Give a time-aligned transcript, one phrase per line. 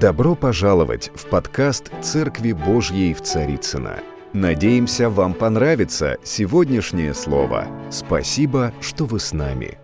[0.00, 4.00] Добро пожаловать в подкаст «Церкви Божьей в Царицыно».
[4.34, 7.66] Надеемся, вам понравится сегодняшнее слово.
[7.90, 9.78] Спасибо, что вы с нами.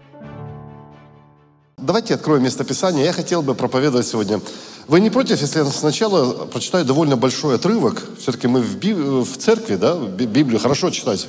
[1.79, 3.07] Давайте откроем местописание.
[3.07, 4.43] Я хотел бы проповедовать сегодня.
[4.87, 8.03] Вы не против, если я сначала прочитаю довольно большой отрывок?
[8.19, 8.99] Все-таки мы в, Биб...
[8.99, 11.27] в церкви, да, Библию хорошо читать.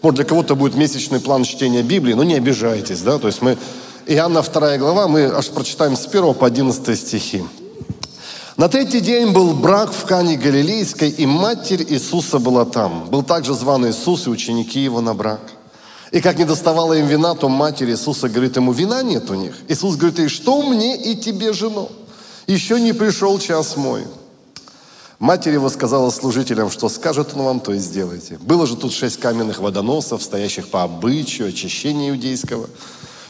[0.00, 3.58] Может, для кого-то будет месячный план чтения Библии, но не обижайтесь, да, то есть мы...
[4.06, 7.44] Иоанна 2 глава, мы аж прочитаем с 1 по 11 стихи.
[8.58, 13.08] На третий день был брак в Кане Галилейской, и матерь Иисуса была там.
[13.08, 15.40] Был также зван Иисус и ученики его на брак.
[16.10, 19.54] И как не доставала им вина, то матерь Иисуса говорит ему, вина нет у них.
[19.68, 21.88] Иисус говорит ей, что мне и тебе, жено?
[22.46, 24.04] Еще не пришел час мой.
[25.18, 28.36] Матерь его сказала служителям, что скажет он вам, то и сделайте.
[28.42, 32.68] Было же тут шесть каменных водоносов, стоящих по обычаю очищения иудейского,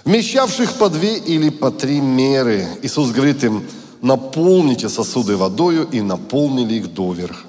[0.05, 2.67] вмещавших по две или по три меры.
[2.83, 3.65] Иисус говорит им,
[4.03, 7.47] наполните сосуды водою, и наполнили их доверха.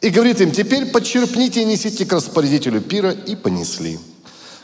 [0.00, 3.98] И говорит им, теперь подчерпните и несите к распорядителю пира, и понесли.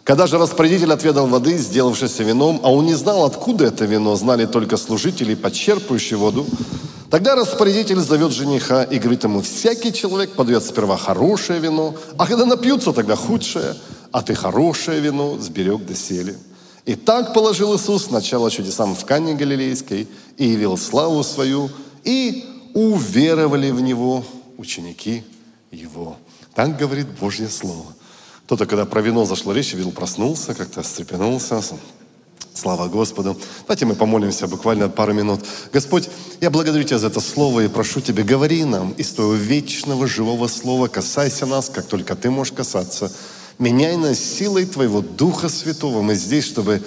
[0.05, 4.47] Когда же распорядитель отведал воды, сделавшейся вином, а он не знал, откуда это вино, знали
[4.47, 6.45] только служители, подчерпывающие воду,
[7.09, 12.47] тогда распорядитель зовет жениха и говорит ему, всякий человек подает сперва хорошее вино, а когда
[12.47, 13.77] напьются, тогда худшее,
[14.11, 16.37] а ты хорошее вино сберег до сели.
[16.85, 21.71] И так положил Иисус начало чудесам в Кане Галилейской и явил славу свою,
[22.05, 22.45] и
[22.75, 24.25] уверовали в Него
[24.59, 25.25] ученики
[25.71, 26.17] Его.
[26.55, 27.95] Так говорит Божье Слово.
[28.47, 31.63] Кто-то, когда про вино зашло речь, видел, проснулся, как-то встрепенулся.
[32.55, 33.37] Слава Господу.
[33.63, 35.41] Давайте мы помолимся буквально пару минут.
[35.73, 40.07] Господь, я благодарю Тебя за это слово и прошу Тебя, говори нам из Твоего вечного
[40.07, 43.11] живого слова, касайся нас, как только Ты можешь касаться.
[43.59, 46.03] Меняй нас силой Твоего Духа Святого.
[46.03, 46.83] Мы здесь, чтобы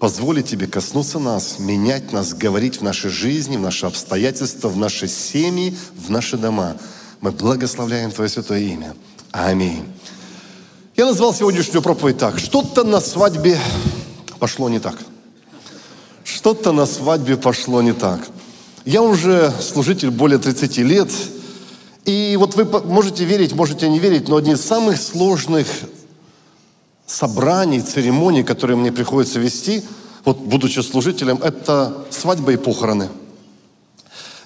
[0.00, 5.06] позволить Тебе коснуться нас, менять нас, говорить в нашей жизни, в наши обстоятельства, в наши
[5.06, 6.76] семьи, в наши дома.
[7.20, 8.96] Мы благословляем Твое святое имя.
[9.30, 9.84] Аминь.
[10.96, 12.38] Я назвал сегодняшнюю проповедь так.
[12.38, 13.58] Что-то на свадьбе
[14.38, 14.96] пошло не так.
[16.24, 18.26] Что-то на свадьбе пошло не так.
[18.86, 21.10] Я уже служитель более 30 лет.
[22.06, 25.66] И вот вы можете верить, можете не верить, но одни из самых сложных
[27.06, 29.84] собраний, церемоний, которые мне приходится вести,
[30.24, 33.08] вот будучи служителем, это свадьба и похороны–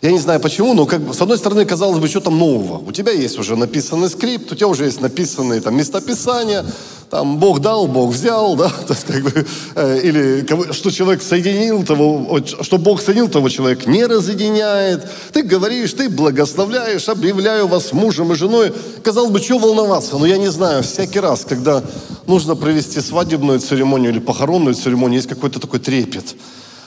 [0.05, 2.77] я не знаю почему, но как бы, с одной стороны, казалось бы, что там нового?
[2.77, 6.63] У тебя есть уже написанный скрипт, у тебя уже есть написанные там местописания,
[7.09, 11.85] там Бог дал, Бог взял, да, то есть как бы, э, или что человек соединил
[11.85, 15.09] того, что Бог соединил, того человек не разъединяет.
[15.33, 18.75] Ты говоришь, ты благословляешь, объявляю вас мужем и женой.
[19.03, 20.19] Казалось бы, что волноваться?
[20.19, 21.83] Но я не знаю, всякий раз, когда
[22.27, 26.35] нужно провести свадебную церемонию или похоронную церемонию, есть какой-то такой трепет.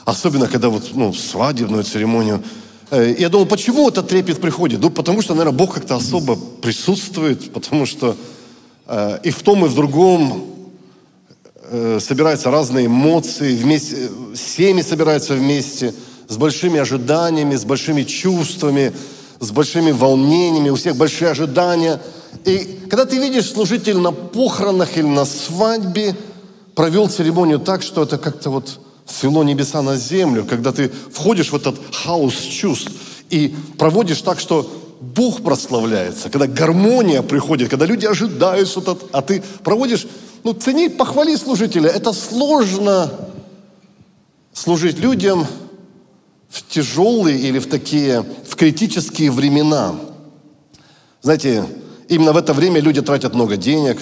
[0.04, 2.44] Особенно, когда вот, ну, свадебную церемонию
[2.90, 4.80] я думал, почему этот трепет приходит?
[4.80, 8.16] Ну, потому что, наверное, Бог как-то особо присутствует, потому что
[8.86, 10.46] э, и в том, и в другом
[11.70, 15.94] э, собираются разные эмоции, вместе, семьи собираются вместе,
[16.28, 18.92] с большими ожиданиями, с большими чувствами,
[19.40, 22.00] с большими волнениями, у всех большие ожидания.
[22.44, 26.16] И когда ты видишь служитель на похоронах или на свадьбе,
[26.74, 31.56] провел церемонию так, что это как-то вот свело небеса на землю, когда ты входишь в
[31.56, 32.92] этот хаос чувств
[33.30, 34.70] и проводишь так, что
[35.00, 40.06] Бог прославляется, когда гармония приходит, когда люди ожидают что-то, а ты проводишь,
[40.44, 41.88] ну, цени, похвали служителя.
[41.88, 43.10] Это сложно
[44.52, 45.46] служить людям
[46.48, 49.94] в тяжелые или в такие, в критические времена.
[51.22, 51.64] Знаете,
[52.08, 54.00] именно в это время люди тратят много денег,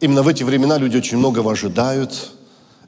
[0.00, 2.30] именно в эти времена люди очень многого ожидают–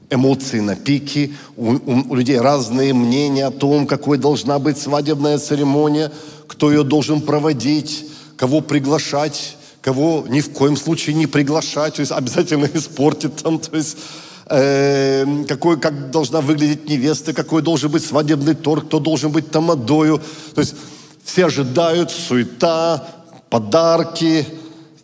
[0.09, 5.37] эмоции на пике, у, у, у людей разные мнения о том, какой должна быть свадебная
[5.37, 6.11] церемония,
[6.47, 8.05] кто ее должен проводить,
[8.37, 13.75] кого приглашать, кого ни в коем случае не приглашать, то есть обязательно испортит там, то
[13.75, 13.97] есть
[14.49, 20.21] э, какой, как должна выглядеть невеста, какой должен быть свадебный торг, кто должен быть тамадою,
[20.55, 20.75] то есть
[21.23, 23.05] все ожидают, суета,
[23.49, 24.45] подарки,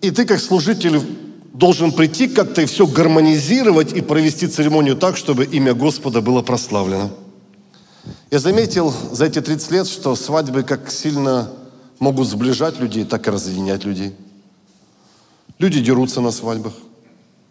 [0.01, 1.01] и ты как служитель
[1.53, 7.11] должен прийти как-то и все гармонизировать и провести церемонию так, чтобы имя Господа было прославлено.
[8.31, 11.51] Я заметил за эти 30 лет, что свадьбы как сильно
[11.99, 14.13] могут сближать людей, так и разъединять людей.
[15.59, 16.73] Люди дерутся на свадьбах.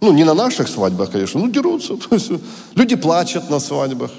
[0.01, 1.97] Ну, не на наших свадьбах, конечно, ну дерутся.
[2.75, 4.11] Люди плачут на свадьбах.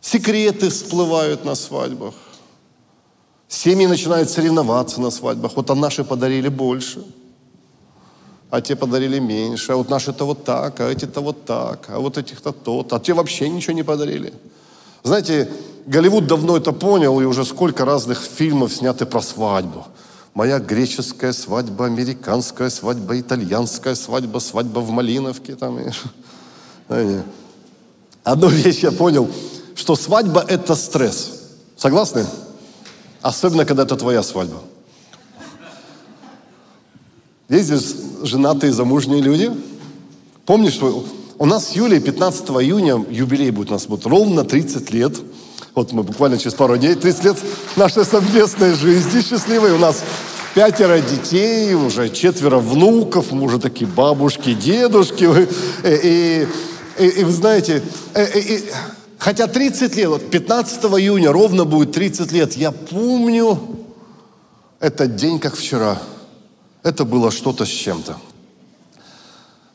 [0.00, 2.14] Секреты всплывают на свадьбах.
[3.46, 5.54] Семьи начинают соревноваться на свадьбах.
[5.54, 7.04] Вот а наши подарили больше–
[8.54, 12.18] а те подарили меньше, а вот наши-то вот так, а эти-то вот так, а вот
[12.18, 14.32] этих-то тот, а те вообще ничего не подарили.
[15.02, 15.50] Знаете,
[15.86, 19.88] Голливуд давно это понял, и уже сколько разных фильмов сняты про свадьбу.
[20.34, 25.56] Моя греческая свадьба, американская свадьба, итальянская свадьба, свадьба в Малиновке.
[25.56, 25.80] Там.
[28.22, 29.28] Одну вещь я понял,
[29.74, 31.42] что свадьба– это стресс.
[31.76, 32.24] Согласны?
[33.20, 34.60] Особенно, когда это твоя свадьба.
[37.48, 39.50] Есть здесь женатые замужние люди?
[40.46, 40.80] Помнишь,
[41.38, 45.20] у нас с Юлей 15 июня юбилей будет у нас будет ровно 30 лет.
[45.74, 47.36] Вот мы буквально через пару дней, 30 лет
[47.76, 49.72] нашей совместной жизни счастливой.
[49.72, 50.02] У нас
[50.54, 55.28] пятеро детей, уже четверо внуков, мы уже такие бабушки, дедушки.
[55.84, 56.48] И,
[56.98, 57.82] и, и вы знаете,
[58.16, 58.64] и, и,
[59.18, 63.58] хотя 30 лет, вот 15 июня ровно будет 30 лет, я помню
[64.80, 65.98] этот день, как вчера.
[66.84, 68.18] Это было что-то с чем-то.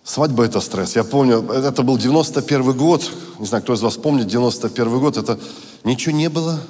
[0.03, 0.95] Свадьба– это стресс.
[0.95, 3.11] Я помню, это был 91 год.
[3.39, 5.17] Не знаю, кто из вас помнит 91 год.
[5.17, 5.39] Это
[5.83, 6.61] ничего не было.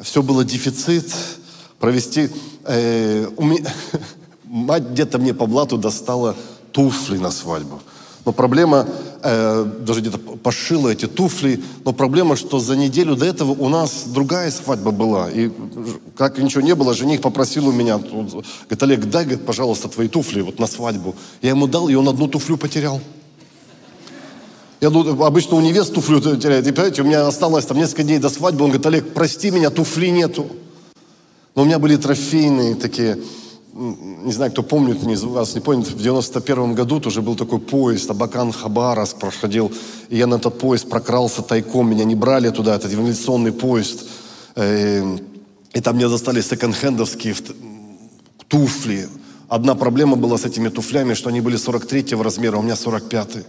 [0.00, 1.14] Все было дефицит.
[1.78, 2.30] Провести...
[2.64, 3.72] Э, у меня,
[4.44, 6.34] мать где-то мне по блату достала
[6.72, 7.80] туфли на свадьбу.
[8.24, 8.86] Но проблема,
[9.22, 14.04] э, даже где-то пошила эти туфли, но проблема, что за неделю до этого у нас
[14.06, 15.28] другая свадьба была.
[15.30, 15.50] И
[16.16, 20.40] как ничего не было, жених попросил у меня, говорит, Олег, дай, говорит, пожалуйста, твои туфли
[20.42, 21.16] вот на свадьбу.
[21.40, 23.00] Я ему дал, и он одну туфлю потерял.
[24.80, 26.66] Я думаю, обычно у невест туфлю теряет.
[26.66, 28.64] И понимаете, у меня осталось там несколько дней до свадьбы.
[28.64, 30.46] Он говорит, Олег, прости меня, туфли нету.
[31.54, 33.18] Но у меня были трофейные такие
[33.74, 38.10] не знаю, кто помнит, не, вас не помнит, в 91 году тоже был такой поезд,
[38.10, 39.72] Абакан Хабарас проходил,
[40.08, 44.04] и я на этот поезд прокрался тайком, меня не брали туда, этот евангелиционный поезд,
[44.56, 45.16] э,
[45.72, 47.34] и там мне достали секонд-хендовские
[48.48, 49.08] туфли.
[49.48, 53.36] Одна проблема была с этими туфлями, что они были 43 размера, а у меня 45
[53.36, 53.44] -й.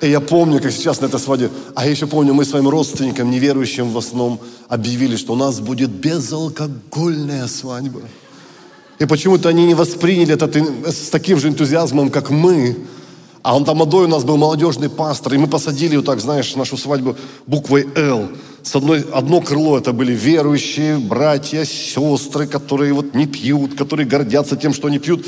[0.00, 3.30] И я помню, как сейчас на этой свадьбе, а я еще помню, мы своим родственникам,
[3.30, 4.38] неверующим в основном,
[4.68, 8.00] объявили, что у нас будет безалкогольная свадьба.
[9.00, 10.46] И почему-то они не восприняли это
[10.92, 12.76] с таким же энтузиазмом, как мы.
[13.42, 16.54] А он там молодой у нас был молодежный пастор, и мы посадили вот так, знаешь,
[16.54, 17.16] нашу свадьбу
[17.46, 18.28] буквой «Л».
[18.62, 24.56] С одной, одно крыло это были верующие, братья, сестры, которые вот не пьют, которые гордятся
[24.56, 25.26] тем, что не пьют.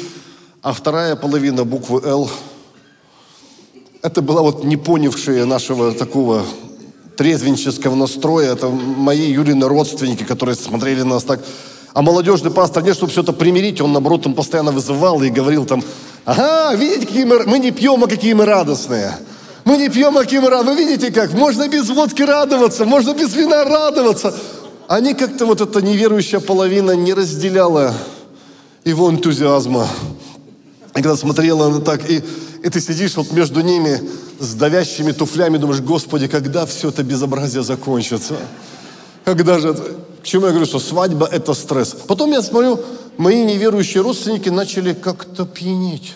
[0.61, 2.31] А вторая половина буквы «Л»
[4.03, 6.45] это была вот не понявшие нашего такого
[7.17, 8.53] трезвенческого настроя.
[8.53, 11.41] Это мои Юрины родственники, которые смотрели на нас так
[11.95, 15.67] а молодежный пастор нет, чтобы все это примирить, он, наоборот, он постоянно вызывал и говорил
[15.67, 15.85] там,
[16.25, 19.15] ага, видите, какие мы, мы не пьем, а какие мы радостные.
[19.65, 20.77] Мы не пьем, а какие мы радостные.
[20.77, 21.33] Вы видите как?
[21.35, 24.35] Можно без водки радоваться, можно без вина радоваться.
[24.89, 27.95] Они как-то вот эта неверующая половина не разделяла
[28.85, 29.87] его энтузиазма.
[30.93, 32.23] И когда смотрела она так, и,
[32.63, 34.01] и ты сидишь вот между ними
[34.39, 38.37] с давящими туфлями, думаешь, Господи, когда все это безобразие закончится?
[39.25, 40.12] Когда же это?
[40.23, 41.97] К чему я говорю, что свадьба– это стресс.
[42.07, 42.79] Потом я смотрю,
[43.17, 46.15] мои неверующие родственники начали как-то пьянеть.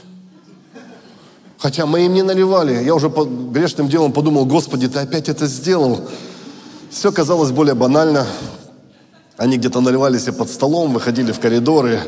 [1.58, 2.84] Хотя мы им не наливали.
[2.84, 6.08] Я уже под грешным делом подумал, Господи, ты опять это сделал.
[6.88, 8.28] Все казалось более банально.
[9.36, 12.00] Они где-то наливали себе под столом, выходили в коридоры.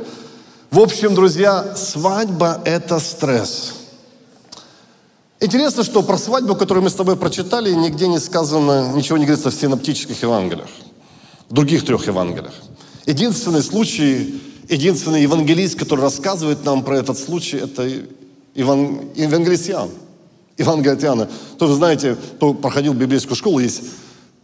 [0.71, 3.73] В общем, друзья, свадьба– это стресс.
[5.41, 9.51] Интересно, что про свадьбу, которую мы с тобой прочитали, нигде не сказано, ничего не говорится
[9.51, 10.69] в синоптических Евангелиях
[11.49, 12.55] в других трех Евангелиях.
[13.06, 17.91] Единственный случай, единственный евангелист, который рассказывает нам про этот случай, это
[18.55, 19.91] Иван, евангелист Иоанн.
[20.58, 21.29] Евангелие Иоанна.
[21.58, 23.82] То вы знаете, кто проходил библейскую школу, есть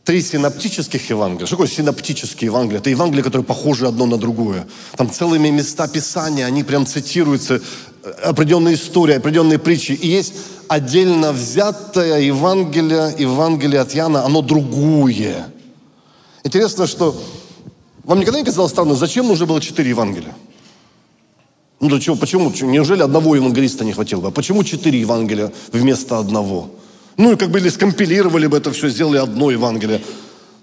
[0.04, 1.46] три синоптических Евангелия.
[1.46, 2.80] Что такое синоптические Евангелия?
[2.80, 4.66] Это Евангелия, которые похожи одно на другое.
[4.96, 7.60] Там целыми места Писания, они прям цитируются,
[8.02, 9.92] э, определенные истории, определенные притчи.
[9.92, 10.34] И есть
[10.68, 15.46] отдельно взятое Евангелие, Евангелие от Иоанна, оно другое.
[16.44, 17.16] Интересно, что
[18.04, 20.34] вам никогда не казалось странно, зачем нужно было четыре Евангелия?
[21.80, 22.50] Ну для чего, почему?
[22.50, 24.28] Неужели одного евангелиста не хватило бы?
[24.28, 26.70] А почему четыре Евангелия вместо одного?
[27.16, 30.02] Ну и как бы или скомпилировали бы это все, сделали одно Евангелие.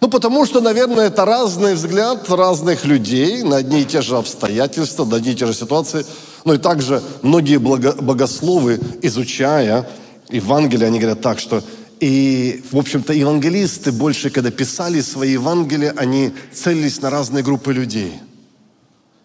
[0.02, 5.06] Ну, потому что, наверное, это разный взгляд разных людей на одни и те же обстоятельства,
[5.06, 6.06] на одни и те же ситуации.
[6.44, 9.88] Ну и также многие благо, богословы, изучая
[10.30, 11.64] Евангелие, они говорят так, что
[12.02, 18.14] и, в общем-то, евангелисты больше, когда писали свои Евангелия, они целились на разные группы людей.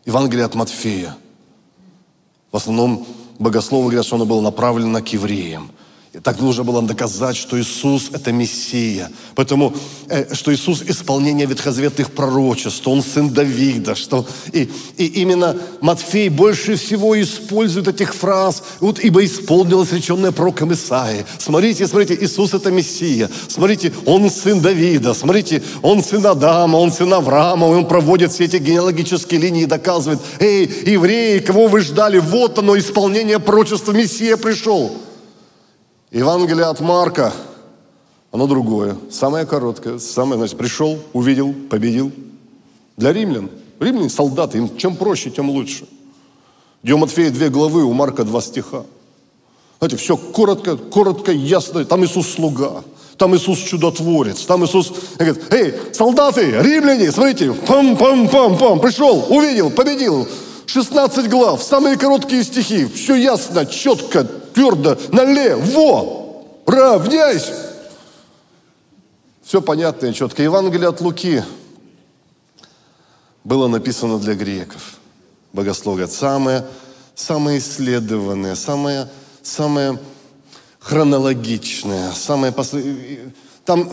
[0.04, 1.16] Евангелие от Матфея.
[2.52, 3.06] В основном
[3.38, 5.72] богословы говорят, что оно было направлено к евреям.
[6.22, 9.10] Так нужно было доказать, что Иисус– это Мессия.
[9.34, 9.74] Поэтому,
[10.08, 13.94] э, что Иисус– исполнение ветхозаветных пророчеств, что Он сын Давида.
[13.94, 14.26] Что...
[14.52, 18.62] И, и именно Матфей больше всего использует этих фраз.
[18.80, 21.26] Вот, «Ибо исполнилось реченное пророком Исаии».
[21.38, 23.28] Смотрите, смотрите, Иисус– это Мессия.
[23.48, 25.12] Смотрите, Он сын Давида.
[25.12, 27.66] Смотрите, Он сын Адама, Он сын Авраама.
[27.66, 32.18] Он проводит все эти генеалогические линии и доказывает, «Эй, евреи, кого вы ждали?
[32.18, 34.96] Вот оно, исполнение пророчества, Мессия пришел».
[36.10, 37.32] Евангелие от Марка,
[38.30, 42.12] оно другое, самое короткое, самое, значит, пришел, увидел, победил.
[42.96, 45.86] Для римлян, римляне солдаты, им чем проще, тем лучше.
[46.84, 48.84] У Матфея две главы, у Марка два стиха.
[49.78, 51.84] Знаете, все коротко, коротко, ясно.
[51.84, 52.84] Там Иисус слуга,
[53.18, 60.26] там Иисус чудотворец, там Иисус говорит, эй, солдаты, римляне, смотрите, пам-пам-пам-пам, пришел, увидел, победил.
[60.66, 67.54] 16 глав, самые короткие стихи, все ясно, четко, твердо, налево, равняйся.
[69.44, 70.42] Все понятно и четко.
[70.42, 71.44] Евангелие от Луки
[73.44, 74.98] было написано для греков.
[75.52, 76.66] Богослов самое,
[77.14, 79.08] самое исследованное, самое,
[79.42, 79.98] самое
[80.80, 82.54] хронологичное, самое...
[83.64, 83.92] Там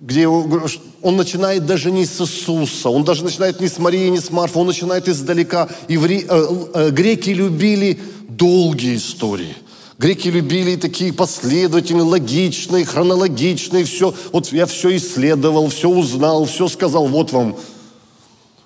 [0.00, 4.30] где он начинает даже не с Иисуса, он даже начинает не с Марии, не с
[4.30, 5.68] Марфой, он начинает издалека.
[5.88, 6.24] Евре...
[6.28, 9.56] Э, э, греки любили долгие истории.
[9.98, 14.14] Греки любили такие последовательные, логичные, хронологичные, все.
[14.32, 17.08] Вот я все исследовал, все узнал, все сказал.
[17.08, 17.56] Вот вам.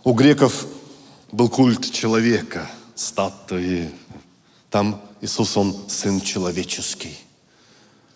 [0.04, 0.66] У греков
[1.30, 3.90] был культ человека, статуи.
[4.68, 7.16] Там Иисус, Он Сын Человеческий.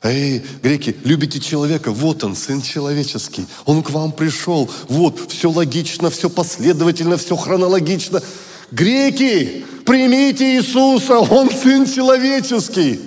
[0.03, 1.93] Эй, греки, любите человека?
[1.93, 3.47] Вот он, Сын Человеческий.
[3.65, 4.71] Он к вам пришел.
[4.89, 8.23] Вот, все логично, все последовательно, все хронологично.
[8.71, 13.01] Греки, примите Иисуса, Он Сын Человеческий.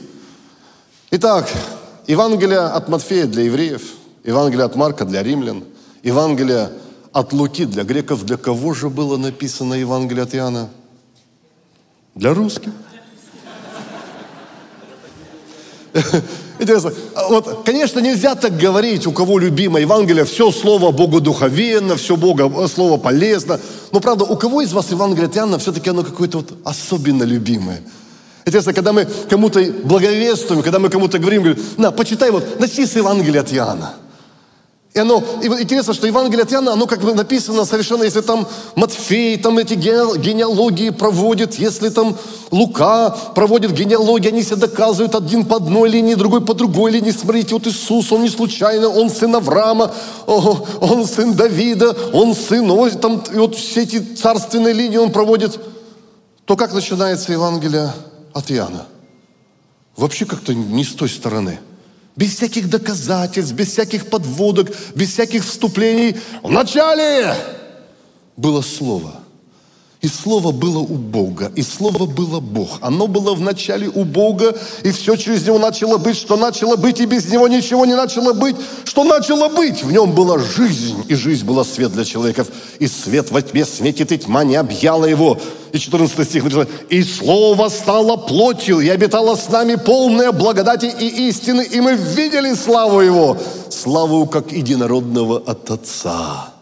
[1.12, 1.52] Итак,
[2.08, 3.84] Евангелие от Матфея для евреев,
[4.24, 5.64] Евангелие от Марка для римлян,
[6.02, 6.72] Евангелие
[7.12, 8.26] от Луки для греков.
[8.26, 10.70] Для кого же было написано Евангелие от Иоанна?
[12.16, 12.72] Для русских.
[16.60, 16.94] Интересно.
[17.30, 22.68] Вот, конечно, нельзя так говорить, у кого любимое Евангелие, все слово Богу духовенно, все Бога,
[22.68, 23.60] слово полезно.
[23.92, 27.82] Но правда, у кого из вас Евангелие от Иоанна все-таки оно какое-то вот особенно любимое?
[28.46, 32.96] Интересно, когда мы кому-то благовествуем, когда мы кому-то говорим, говорим, на, почитай вот, начни с
[32.96, 33.94] Евангелия от Иоанна.
[34.96, 38.48] И оно, и интересно, что Евангелие от Иоанна, оно как бы написано совершенно, если там
[38.76, 42.18] Матфей, там эти генеалогии проводит, если там
[42.50, 47.12] Лука проводит генеалогии, они все доказывают один по одной линии, другой по другой линии.
[47.12, 49.94] Смотрите, вот Иисус, он не случайно, он сын Авраама,
[50.26, 52.68] он сын Давида, он сын,
[53.00, 55.60] там, и вот все эти царственные линии он проводит.
[56.46, 57.92] То как начинается Евангелие
[58.34, 58.88] от Иоанна?
[59.96, 61.60] Вообще как-то не с той стороны–
[62.20, 66.18] без всяких доказательств, без всяких подводок, без всяких вступлений.
[66.44, 67.34] Вначале
[68.36, 69.19] было Слово.
[70.02, 72.78] И Слово было у Бога, и Слово было Бог.
[72.80, 77.02] Оно было в начале у Бога, и все через Него начало быть, что начало быть,
[77.02, 79.84] и без Него ничего не начало быть, что начало быть.
[79.84, 82.48] В Нем была жизнь, и жизнь была свет для человеков.
[82.80, 85.38] И свет во тьме светит, и тьма не объяла Его.
[85.74, 91.28] И 14 стих написано, «И Слово стало плотью, и обитало с нами полное благодати и
[91.28, 93.38] истины, и мы видели славу Его,
[93.70, 96.54] славу как единородного от Отца».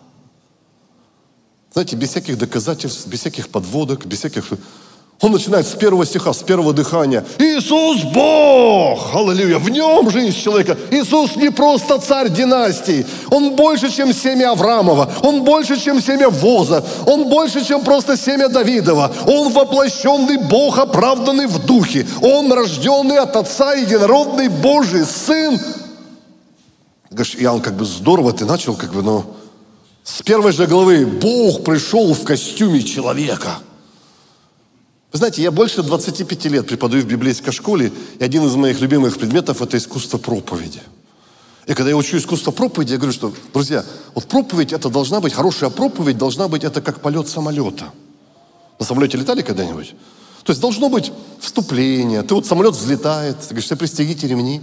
[1.78, 4.46] Знаете, без всяких доказательств, без всяких подводок, без всяких...
[5.22, 7.24] Он начинает с первого стиха, с первого дыхания.
[7.38, 9.14] Иисус Бог!
[9.14, 9.60] Аллилуйя!
[9.60, 10.76] В нем жизнь человека.
[10.90, 13.06] Иисус не просто царь династии.
[13.30, 15.08] Он больше, чем семя Авраамова.
[15.22, 16.84] Он больше, чем семя Воза.
[17.06, 19.12] Он больше, чем просто семя Давидова.
[19.28, 22.08] Он воплощенный Бог, оправданный в духе.
[22.24, 25.60] Он рожденный от Отца, единородный Божий Сын.
[27.12, 29.28] Говоришь, Иоанн, как бы здорово ты начал, как бы, но
[30.08, 33.60] с первой же главы Бог пришел в костюме человека.
[35.12, 39.18] Вы знаете, я больше 25 лет преподаю в библейской школе, и один из моих любимых
[39.18, 40.80] предметов– это искусство проповеди.
[41.66, 43.84] И когда я учу искусство проповеди, я говорю, что, друзья,
[44.16, 47.92] вот проповедь это должна быть, хорошая проповедь должна быть, это как полет самолета.
[48.80, 49.94] На самолете летали когда-нибудь?
[50.46, 51.12] То есть должно быть
[51.42, 52.24] вступление.
[52.24, 54.62] Ты вот самолет взлетает, ты говоришь, все пристегните ремни.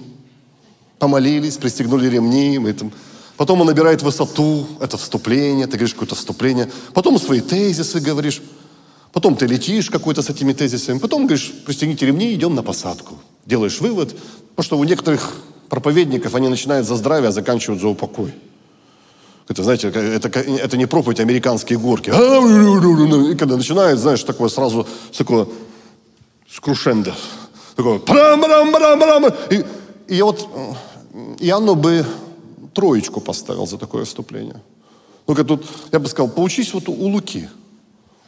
[0.99, 2.91] Помолились, пристегнули ремни, мы там
[3.37, 6.71] Потом он набирает высоту, это вступление, ты говоришь какое-то вступление.
[6.93, 8.43] Потом свои тезисы говоришь.
[9.13, 10.99] Потом ты летишь какой-то с этими тезисами.
[10.99, 13.19] Потом говоришь, пристегните ремни, идем на посадку.
[13.47, 14.17] Делаешь вывод,
[14.51, 15.35] потому что у некоторых
[15.69, 18.33] проповедников они начинают за здравие, а заканчивают за упокой.
[19.49, 22.11] Это, знаете, это, это не проповедь, а американские горки.
[22.11, 24.87] И когда начинают, знаешь, такое сразу.
[27.77, 29.65] Такое, брам брам брам И
[30.07, 30.49] и вот
[31.41, 32.05] Иоанну бы
[32.75, 34.61] троечку поставил за такое вступление.
[35.27, 37.49] Ну-ка тут, я бы сказал, поучись вот у Луки.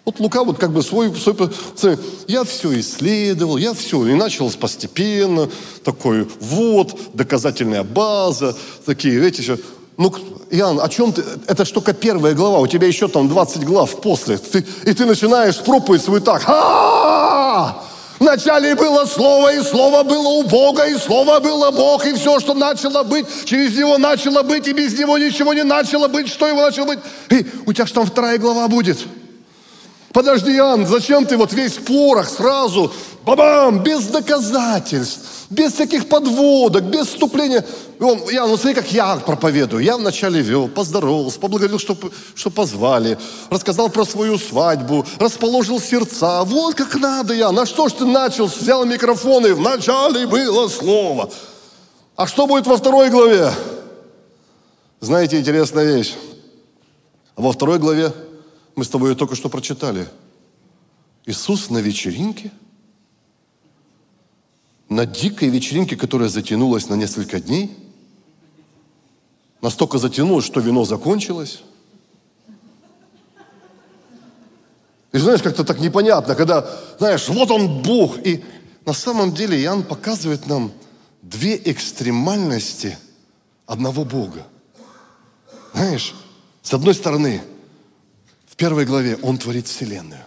[0.07, 1.50] Вот Лука вот как бы свой, свой
[2.29, 5.50] я все исследовал, я все, и начал постепенно,
[5.83, 9.59] такой вот, доказательная база, такие, эти все.
[9.97, 10.15] Ну,
[10.50, 11.25] Иоанн, о чем ты?
[11.49, 14.38] Это ж только первая глава, у тебя еще там 20 глав после.
[14.38, 16.45] Ты, и ты начинаешь проповедь свою так.
[16.47, 17.25] А-а-а!
[18.18, 22.54] Вначале было Слово, и Слово было у Бога, и Слово было Бог, и все, что
[22.54, 26.62] начало быть, через Него начало быть, и без Него ничего не начало быть, что Его
[26.62, 27.00] начало быть.
[27.30, 28.99] И у тебя же там вторая глава будет.
[30.12, 32.90] Подожди, Иоанн, зачем ты вот весь порох сразу,
[33.26, 37.66] бабам, без доказательств, без всяких подводок, без вступления.
[37.99, 39.83] Он, я, ну смотри, как я проповедую.
[39.83, 41.99] Я вначале вел, поздоровался, поблагодарил, что,
[42.37, 43.18] что позвали,
[43.50, 46.45] рассказал про свою свадьбу, расположил сердца.
[46.45, 47.50] Вот как надо я.
[47.50, 48.47] На что ж ты начал?
[48.47, 51.28] Взял микрофон и вначале было слово.
[52.14, 53.50] А что будет во второй главе?
[55.00, 56.14] Знаете, интересная вещь.
[57.35, 58.12] Во второй главе
[58.76, 60.06] мы с тобой только что прочитали.
[61.26, 62.52] Иисус на вечеринке,
[64.88, 67.76] на дикой вечеринке, которая затянулась на несколько дней,
[69.61, 71.62] настолько затянулась, что вино закончилось.
[75.12, 78.19] И знаешь, как-то так непонятно, когда, знаешь, вот он Бог.
[78.25, 78.45] И
[78.85, 80.73] на самом деле Иоанн показывает нам
[81.23, 82.99] две экстремальности
[83.66, 84.47] одного Бога.
[85.73, 86.14] Знаешь,
[86.62, 87.43] с одной стороны–
[88.57, 90.23] в первой главе Он творит Вселенную.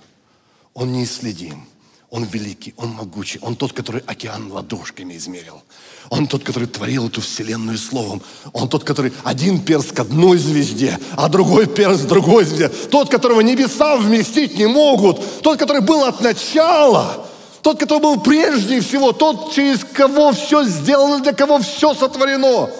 [0.75, 1.65] Он неисследим.
[2.11, 3.39] Он великий, Он могучий.
[3.41, 5.61] Он тот, который океан ладошками измерил.
[6.09, 8.21] Он тот, который творил эту вселенную словом.
[8.51, 12.69] Он тот, который один перст к одной звезде, а другой перст к другой звезде.
[12.69, 15.41] Тот, которого небеса вместить не могут.
[15.43, 17.27] Тот, который был от начала.
[17.61, 19.11] Тот, который был прежде всего.
[19.11, 22.71] Тот, через кого все сделано, для кого все сотворено.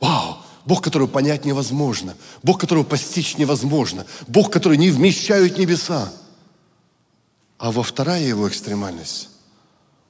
[0.00, 0.38] Вау!
[0.64, 2.16] Бог, которого понять невозможно.
[2.42, 4.04] Бог, которого постичь невозможно.
[4.26, 6.10] Бог, который не вмещают небеса.
[7.58, 9.30] А во вторая его экстремальность,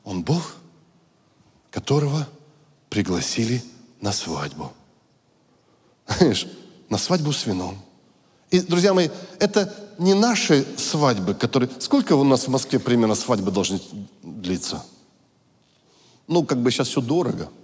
[0.04, 0.56] он Бог,
[1.70, 2.28] которого
[2.88, 3.62] пригласили
[4.00, 4.72] на свадьбу.
[6.06, 6.46] Знаешь,
[6.88, 7.78] на свадьбу с вином.
[8.50, 9.08] И, друзья мои,
[9.40, 11.70] это не наши свадьбы, которые...
[11.78, 13.80] Сколько у нас в Москве примерно свадьбы должны
[14.22, 14.84] длиться?
[16.28, 17.50] Ну, как бы сейчас все дорого–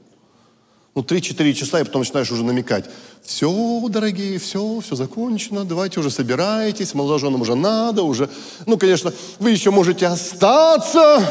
[0.94, 2.85] ну, 3-4 часа, и потом начинаешь уже намекать.
[3.22, 8.28] Все, дорогие, все, все закончено, давайте уже собирайтесь, молодоженам уже надо, уже...
[8.66, 11.24] Ну, конечно, вы еще можете остаться,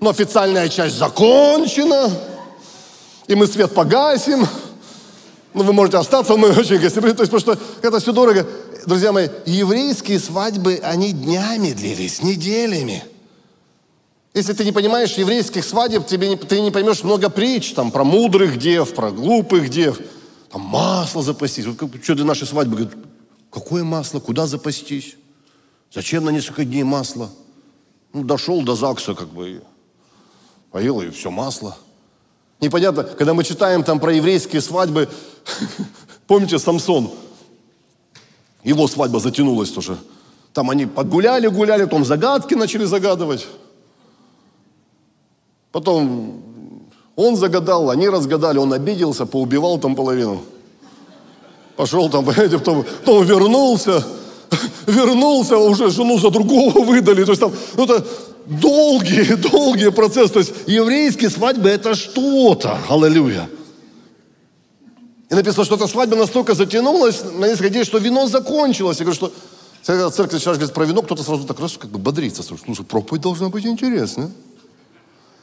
[0.00, 2.10] но официальная часть закончена,
[3.26, 4.46] и мы свет погасим.
[5.54, 7.14] Ну, вы можете остаться, мы очень гостеприимны.
[7.14, 8.46] То есть, потому что это все дорого.
[8.86, 13.04] Друзья мои, еврейские свадьбы, они днями длились, неделями.
[14.34, 18.02] Если ты не понимаешь еврейских свадеб, тебе не, ты не поймешь много притч там, про
[18.02, 20.00] мудрых дев, про глупых дев.
[20.50, 21.66] Там масло запастись.
[21.66, 22.76] Вот что для нашей свадьбы?
[22.76, 22.98] Говорит,
[23.50, 24.20] какое масло?
[24.20, 25.16] Куда запастись?
[25.92, 27.30] Зачем на несколько дней масло?
[28.14, 29.62] Ну, дошел до ЗАГСа, как бы,
[30.70, 31.76] поел, и все масло.
[32.60, 35.10] Непонятно, когда мы читаем там про еврейские свадьбы,
[36.26, 37.10] помните Самсон?
[38.64, 39.98] Его свадьба затянулась тоже.
[40.54, 43.46] Там они подгуляли, гуляли, потом загадки начали загадывать.
[45.72, 46.42] Потом
[47.16, 50.42] он загадал, они разгадали, он обиделся, поубивал там половину.
[51.76, 54.04] Пошел там, понимаете, потом, потом вернулся,
[54.86, 57.24] вернулся, уже жену за другого выдали.
[57.24, 58.06] То есть там, ну, это
[58.46, 60.30] долгий, долгий процесс.
[60.30, 62.78] То есть еврейские свадьбы это что-то.
[62.88, 63.48] Аллилуйя.
[65.30, 68.98] И написано, что эта свадьба настолько затянулась на несколько дней, что вино закончилось.
[68.98, 72.42] Я говорю, что церковь сейчас говорит про вино, кто-то сразу так раз как бы бодрится.
[72.42, 74.30] Слушай, проповедь должна быть интересная.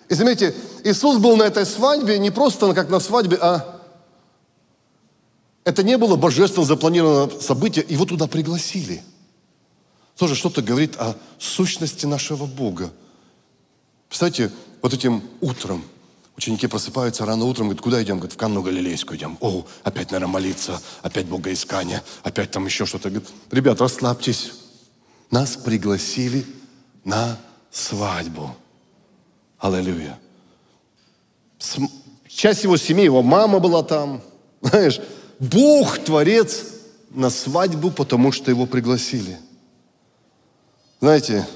[0.10, 3.80] И заметьте, Иисус был на этой свадьбе не просто как на свадьбе, а
[5.64, 9.04] это не было божественно запланированное событие, его туда пригласили.
[10.18, 12.92] Тоже что-то говорит о сущности нашего Бога.
[14.10, 15.86] Представляете, вот этим утром
[16.36, 18.18] ученики просыпаются рано утром, говорят, куда идем?
[18.18, 19.38] Говорят, в Канну Галилейскую идем.
[19.42, 23.10] О, опять, наверное, молиться, опять богоискание, опять там еще что-то.
[23.10, 24.54] Говорят, ребят, расслабьтесь.
[25.30, 26.46] Нас пригласили
[27.04, 27.38] на
[27.70, 28.56] свадьбу.
[29.60, 30.18] Аллилуйя.
[32.28, 34.22] Часть его семьи, его мама была там.
[34.62, 35.02] Знаешь,
[35.40, 36.66] Бог творец
[37.10, 39.38] на свадьбу, потому что его пригласили.
[41.02, 41.48] Знаете,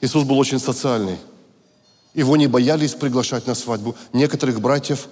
[0.00, 1.18] Иисус был очень социальный.
[2.14, 3.94] Его не боялись приглашать на свадьбу.
[4.12, 5.08] Некоторых братьев,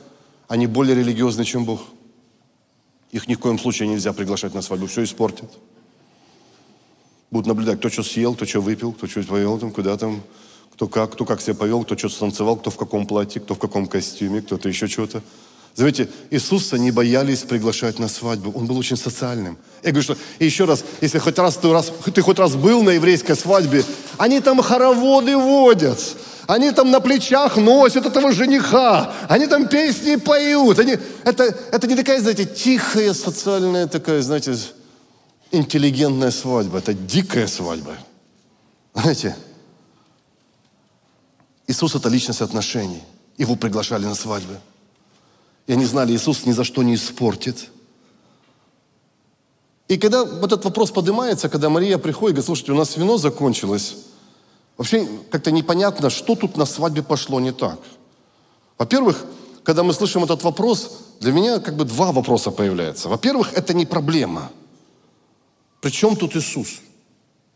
[0.49, 1.83] они более религиозны, чем Бог.
[3.11, 5.51] Их ни в коем случае нельзя приглашать на свадьбу, все испортит.
[7.31, 10.23] Будут наблюдать, кто что съел, кто что выпил, кто что повел там, куда там,
[10.79, 13.59] Кто как, кто как себя повел, кто что-то танцевал, кто в каком платье, кто в
[13.59, 15.25] каком костюме, кто-то еще что-то.
[15.75, 18.53] Знаете, Иисуса не боялись приглашать на свадьбу.
[18.53, 19.59] Он был очень социальным.
[19.83, 22.91] Я говорю, что еще раз, если хоть раз ты, раз ты хоть раз был на
[22.91, 23.85] еврейской свадьбе,
[24.19, 25.99] они там хороводы водят.
[26.47, 29.13] Они там на плечах носят этого жениха.
[29.29, 30.79] Они там песни поют.
[30.79, 34.57] Они, это, это не такая, знаете, тихая социальная такая, знаете,
[35.51, 36.79] интеллигентная свадьба.
[36.79, 37.97] Это дикая свадьба.
[38.95, 39.35] Знаете,
[41.69, 43.03] Иисус– это личность отношений.
[43.37, 44.59] Его приглашали на свадьбы.
[45.67, 47.71] И они знали, Иисус ни за что не испортит.
[49.87, 53.19] И когда вот этот вопрос поднимается, когда Мария приходит и говорит, слушайте, у нас вино
[53.19, 53.97] закончилось,
[54.79, 57.79] вообще как-то непонятно, что тут на свадьбе пошло не так.
[58.79, 59.25] Во-первых,
[59.63, 63.09] когда мы слышим этот вопрос, для меня как бы два вопроса появляются.
[63.11, 64.51] Во-первых, это не проблема.
[65.81, 66.81] Причем тут Иисус?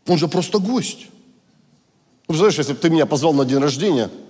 [0.05, 1.07] Он же просто гость.
[2.35, 4.09] Знаешь, если бы ты меня позвал на день рождения–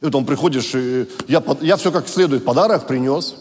[0.00, 3.34] и потом приходишь, и я, я все как следует подарок принес,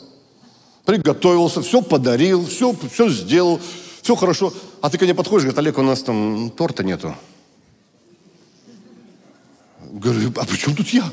[0.86, 3.60] приготовился, все подарил, все, все сделал,
[4.02, 4.52] все хорошо.
[4.82, 7.16] А ты ко мне подходишь, говорит, Олег, у нас там торта нету.
[9.92, 11.04] Говорю, а при чем тут я?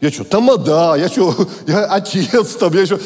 [0.00, 2.98] Я что, тамада, я что, я отец там, я что,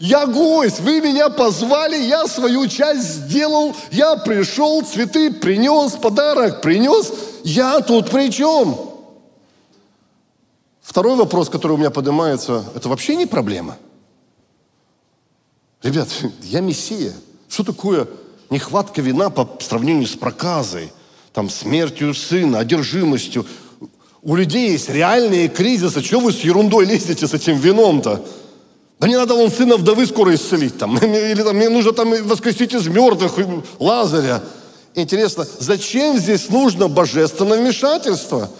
[0.00, 7.12] я гость, вы меня позвали, я свою часть сделал, я пришел, цветы принес, подарок принес,
[7.44, 8.76] я тут при чем?
[10.80, 13.76] Второй вопрос, который у меня поднимается, это вообще не проблема.
[15.82, 16.08] Ребят,
[16.42, 17.14] я мессия.
[17.48, 18.08] Что такое
[18.50, 20.92] нехватка вина по сравнению с проказой,
[21.32, 23.46] там, смертью сына, одержимостью?
[24.22, 26.02] У людей есть реальные кризисы.
[26.02, 28.24] Чего вы с ерундой лезете с этим вином-то?
[28.98, 30.98] Да не надо вон сына вдовы скоро исцелить там.
[31.02, 33.32] Или там, мне нужно там воскресить из мертвых
[33.78, 34.42] Лазаря.
[35.02, 38.50] Интересно, зачем здесь нужно божественное вмешательство?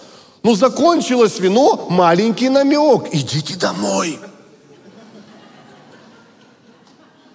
[0.43, 3.13] Ну, закончилось вино, маленький намек.
[3.13, 4.19] Идите домой.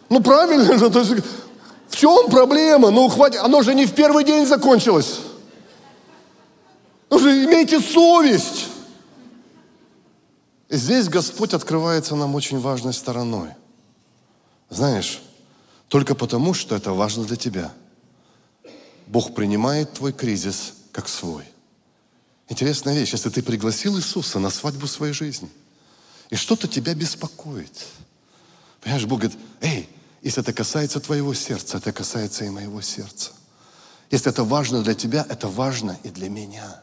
[0.08, 0.90] Ну, правильно же.
[0.90, 1.12] То есть,
[1.88, 2.90] в чем проблема?
[2.90, 3.40] Ну, хватит.
[3.40, 5.20] Оно же не в первый день закончилось.
[7.10, 8.66] Ну же, имейте совесть.
[10.68, 13.50] И здесь Господь открывается нам очень важной стороной.
[14.68, 15.22] Знаешь,
[15.88, 17.72] только потому, что это важно для тебя.
[19.06, 21.44] Бог принимает твой кризис как свой.
[22.48, 25.48] Интересная вещь, если ты пригласил Иисуса на свадьбу своей жизни,
[26.30, 27.86] и что-то тебя беспокоит.
[28.80, 29.88] Понимаешь, Бог говорит, эй,
[30.22, 33.32] если это касается твоего сердца, это касается и моего сердца.
[34.10, 36.82] Если это важно для тебя, это важно и для меня.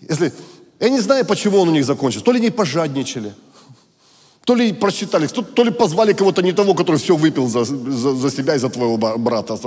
[0.00, 0.32] Если,
[0.80, 2.24] я не знаю, почему он у них закончился.
[2.24, 3.32] То ли не пожадничали,
[4.44, 8.14] то ли просчитались, то, то ли позвали кого-то не того, который все выпил за, за,
[8.14, 9.58] за себя и за твоего брата.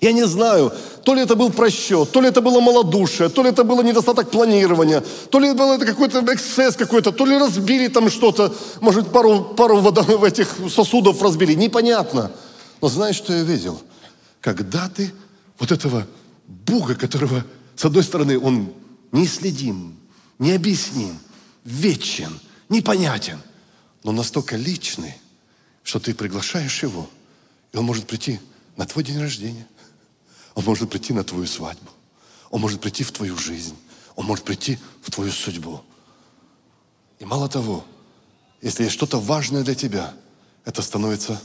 [0.00, 0.72] Я не знаю,
[1.04, 4.30] то ли это был просчет, то ли это было малодушие, то ли это было недостаток
[4.30, 9.80] планирования, то ли это какой-то эксцесс какой-то, то ли разбили там что-то, может, пару, пару
[9.80, 12.30] вода в этих сосудов разбили, непонятно.
[12.82, 13.80] Но знаешь, что я видел?
[14.40, 15.12] Когда ты
[15.58, 16.06] вот этого
[16.46, 18.72] Бога, которого, с одной стороны, Он
[19.12, 19.96] неисследим,
[20.38, 21.18] необъясним,
[21.64, 23.40] вечен, непонятен,
[24.04, 25.14] но настолько личный,
[25.82, 27.08] что ты приглашаешь Его,
[27.72, 28.40] и Он может прийти
[28.76, 29.66] на твой день рождения,
[30.56, 31.90] он может прийти на твою свадьбу.
[32.50, 33.76] Он может прийти в твою жизнь.
[34.16, 35.82] Он может прийти в твою судьбу.
[37.18, 37.84] И мало того,
[38.62, 40.14] если есть что-то важное для тебя,
[40.64, 41.40] это становится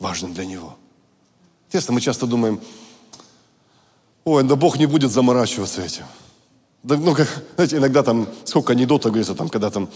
[0.00, 0.76] важным для Него.
[1.68, 2.60] Интересно, мы часто думаем,
[4.24, 6.04] ой, да Бог не будет заморачиваться этим.
[6.82, 9.88] Да, ну, как, знаете, иногда там, сколько анекдотов говорится, там, когда там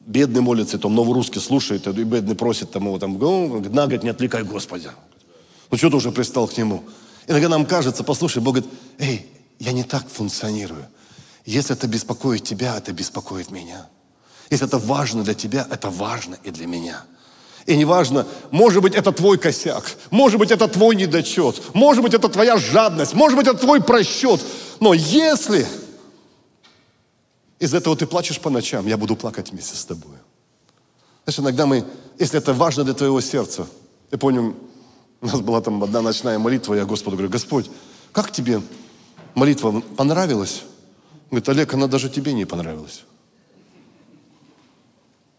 [0.00, 4.44] бедный молится, там новорусский слушает, и бедный просит там его, там, на год не отвлекай
[4.44, 4.90] Господи.
[5.70, 6.84] Ну что ты уже пристал к нему?
[7.26, 9.26] Иногда нам кажется, послушай, Бог говорит, эй,
[9.58, 10.86] я не так функционирую.
[11.44, 13.88] Если это беспокоит тебя, это беспокоит меня.
[14.50, 17.04] Если это важно для тебя, это важно и для меня.
[17.66, 22.28] И неважно, может быть, это твой косяк, может быть, это твой недочет, может быть, это
[22.28, 24.40] твоя жадность, может быть, это твой просчет.
[24.78, 25.66] Но если
[27.58, 30.14] из этого ты плачешь по ночам, я буду плакать вместе с тобой.
[31.24, 31.84] Знаешь, иногда мы,
[32.20, 33.66] если это важно для твоего сердца,
[34.12, 34.54] я помню,
[35.20, 37.70] у нас была там одна ночная молитва, я Господу говорю, Господь,
[38.12, 38.62] как тебе
[39.34, 40.62] молитва понравилась?
[41.30, 43.04] Он говорит, Олег, она даже тебе не понравилась.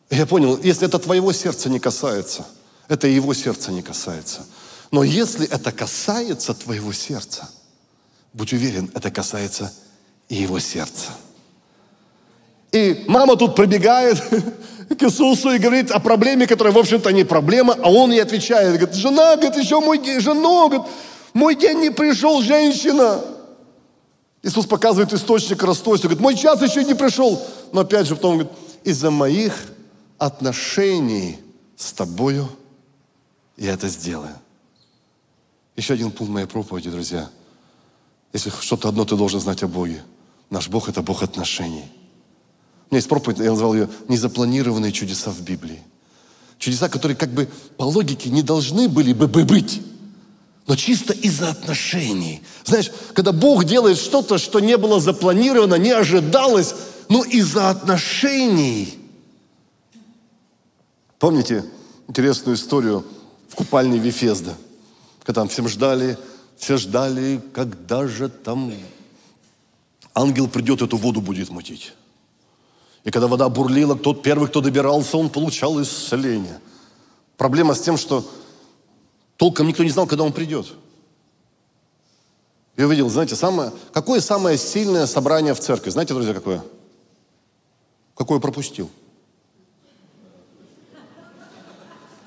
[0.10, 2.46] я понял, если это твоего сердца не касается,
[2.88, 4.46] это его сердца не касается.
[4.92, 7.50] Но если это касается твоего сердца,
[8.34, 9.74] будь уверен, это касается
[10.30, 11.12] и его сердца.
[12.72, 14.22] И мама тут пробегает,
[14.96, 18.78] к Иисусу и говорит о проблеме, которая, в общем-то, не проблема, а он ей отвечает,
[18.78, 20.84] говорит, жена, говорит, еще мой день, жена, говорит,
[21.34, 23.22] мой день не пришел, женщина.
[24.44, 26.08] Иисус показывает источник расстройства.
[26.08, 27.42] Говорит, мой час еще не пришел.
[27.74, 29.54] Но опять же потом говорит, из-за моих
[30.18, 31.38] отношений
[31.76, 32.50] с тобою
[33.58, 34.36] я это сделаю.
[35.76, 37.30] Еще один пункт моей проповеди, друзья.
[38.34, 40.02] Если что-то одно ты должен знать о Боге.
[40.50, 41.86] Наш Бог– это Бог отношений.
[42.90, 45.82] У меня есть проповедь, я назвал ее «Незапланированные чудеса в Библии».
[46.58, 49.82] Чудеса, которые как бы по логике не должны были бы быть,
[50.68, 52.42] но чисто из-за отношений.
[52.64, 56.76] Знаешь, когда Бог делает что-то, что не было запланировано, не ожидалось,
[57.10, 58.98] но из-за отношений.
[61.20, 61.66] Помните
[62.08, 63.06] интересную историю
[63.50, 64.56] в купальне Вифезда,
[65.24, 66.18] когда там всем ждали,
[66.58, 68.74] все ждали, когда же там
[70.14, 71.94] ангел придет, эту воду будет мутить.
[73.08, 76.60] И когда вода бурлила, тот первый, кто добирался, он получал исцеление.
[77.38, 78.30] Проблема с тем, что
[79.38, 80.68] толком никто не знал, когда он придет.
[82.76, 85.90] Я видел, знаете, самое, какое самое сильное собрание в церкви?
[85.90, 86.62] Знаете, друзья, какое?
[88.14, 88.90] Какое пропустил?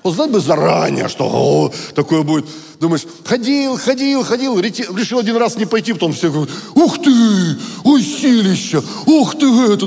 [0.01, 2.47] Узнать бы заранее, что о, такое будет.
[2.79, 7.11] Думаешь, ходил, ходил, ходил, решил один раз не пойти, потом все говорят, ух ты,
[7.83, 8.01] ой,
[9.05, 9.85] ух ты, это,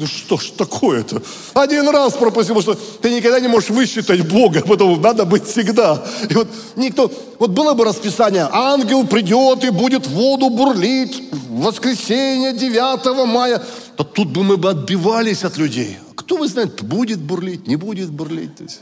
[0.00, 1.22] ну что ж такое-то?
[1.52, 6.02] Один раз пропустил, потому что ты никогда не можешь высчитать Бога, потому надо быть всегда.
[6.30, 12.54] И вот никто, вот было бы расписание, ангел придет и будет воду бурлить в воскресенье
[12.54, 13.62] 9 мая,
[13.96, 15.98] то тут бы мы бы отбивались от людей.
[16.16, 18.56] Кто вы знает, будет бурлить, не будет бурлить.
[18.56, 18.80] То есть.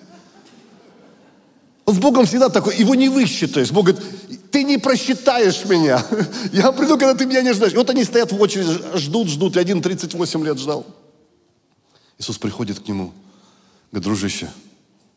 [1.88, 3.70] С Богом всегда такой, его не высчитаешь.
[3.72, 4.04] Бог говорит,
[4.50, 6.04] ты не просчитаешь меня.
[6.52, 7.72] Я приду, когда ты меня не ждешь.
[7.72, 9.56] И вот они стоят в очереди, ждут, ждут.
[9.56, 10.84] И один 38 лет ждал.
[12.18, 13.12] Иисус приходит к нему.
[13.90, 14.50] Говорит, дружище,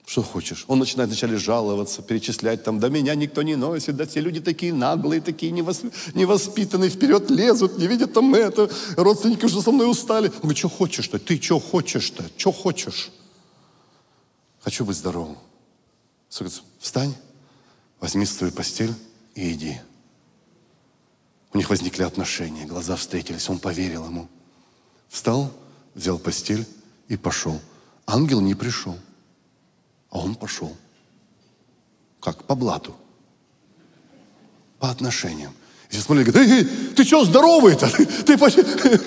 [0.05, 0.65] что хочешь?
[0.67, 4.73] Он начинает вначале жаловаться, перечислять там, да меня никто не носит, да все люди такие
[4.73, 5.81] наглые, такие невос...
[6.13, 10.27] невоспитанные, вперед лезут, не видят там это, родственники уже со мной устали.
[10.27, 11.17] Он говорит, что хочешь-то?
[11.17, 12.25] Ты что хочешь-то?
[12.37, 13.11] Что хочешь?
[14.61, 15.37] Хочу быть здоровым.
[16.37, 17.15] Говорит, встань,
[17.99, 18.93] возьми свою постель
[19.33, 19.79] и иди.
[21.53, 24.29] У них возникли отношения, глаза встретились, он поверил ему.
[25.09, 25.51] Встал,
[25.95, 26.65] взял постель
[27.11, 27.59] и пошел.
[28.07, 28.97] Ангел не пришел,
[30.11, 30.73] а он пошел.
[32.21, 32.45] Как?
[32.45, 32.95] По блату.
[34.79, 35.53] По отношениям.
[35.89, 36.63] И все смотрели, говорят, эй,
[36.95, 37.89] ты что, здоровый-то?
[37.89, 39.01] Ты, ты,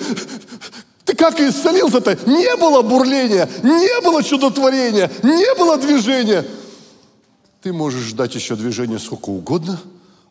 [1.03, 2.29] ты как исцелился-то?
[2.29, 6.45] Не было бурления, не было чудотворения, не было движения.
[7.63, 9.81] Ты можешь ждать еще движения сколько угодно,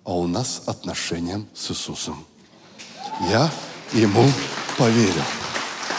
[0.04, 2.24] а у нас отношения с Иисусом.
[3.28, 3.50] Я
[3.92, 4.24] ему
[4.78, 5.24] поверил.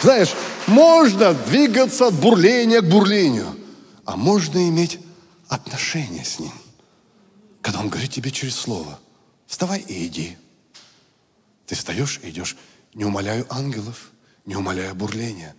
[0.02, 0.34] Знаешь,
[0.68, 3.58] можно двигаться от бурления к бурлению,
[4.06, 5.00] а можно иметь
[5.48, 6.54] отношения с Ним.
[7.62, 9.00] Когда Он говорит тебе через Слово,
[9.48, 10.38] вставай и иди.
[11.66, 12.56] Ты встаешь и идешь.
[12.94, 14.12] Не умоляю ангелов,
[14.46, 15.56] не умоляю бурления,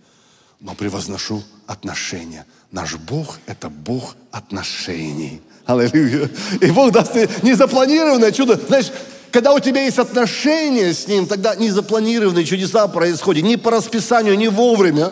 [0.59, 2.45] но превозношу отношения.
[2.71, 5.41] Наш Бог– это Бог отношений.
[5.65, 6.29] Аллилуйя.
[6.61, 8.55] И Бог даст тебе незапланированное чудо.
[8.55, 8.91] Знаешь,
[9.31, 13.43] когда у тебя есть отношения с Ним, тогда незапланированные чудеса происходят.
[13.43, 15.11] Не по расписанию, не вовремя.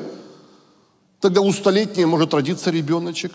[1.20, 3.32] Тогда у столетней может родиться ребеночек.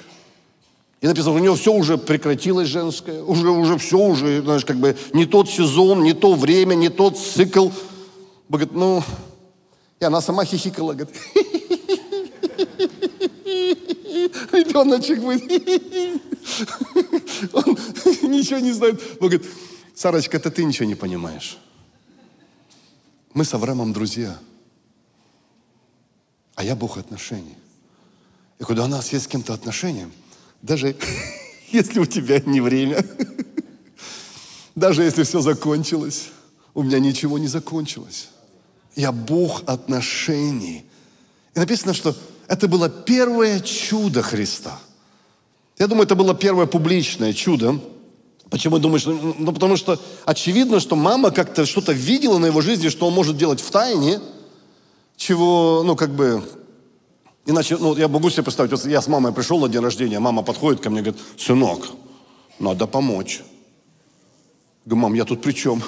[1.01, 4.97] И написано, у него все уже прекратилось женское, уже, уже все уже, знаешь, как бы
[5.15, 7.71] не тот сезон, не то время, не тот цикл.
[8.49, 9.03] Говорит, ну,
[9.99, 11.17] и она сама хихикала, говорит,
[14.53, 15.43] ребеночек будет.
[17.53, 17.77] Он
[18.31, 19.01] ничего не знает.
[19.21, 19.47] Он говорит,
[20.01, 21.59] Сарочка, это ты ничего не понимаешь.
[23.35, 24.39] Мы с Авраамом друзья.
[26.55, 27.59] А я Бог отношений.
[28.59, 30.09] И когда у нас есть с кем-то отношения,
[30.63, 30.97] даже
[31.71, 33.05] если у тебя не время,
[34.75, 36.31] даже если все закончилось,
[36.73, 38.31] у меня ничего не закончилось.
[38.97, 40.87] Я Бог отношений.
[41.55, 42.17] И написано, что
[42.49, 44.81] это было первое чудо Христа–
[45.81, 47.81] я думаю, это было первое публичное чудо.
[48.51, 49.07] Почему думаешь?
[49.07, 53.15] Ну, ну, потому что очевидно, что мама как-то что-то видела на его жизни, что он
[53.15, 54.21] может делать в тайне,
[55.17, 56.43] чего, ну, как бы,
[57.47, 60.43] иначе, ну, я могу себе представить, вот я с мамой пришел на день рождения, мама
[60.43, 61.87] подходит ко мне и говорит, сынок,
[62.59, 63.43] надо помочь.
[64.85, 65.81] говорю, мам, я тут при чем?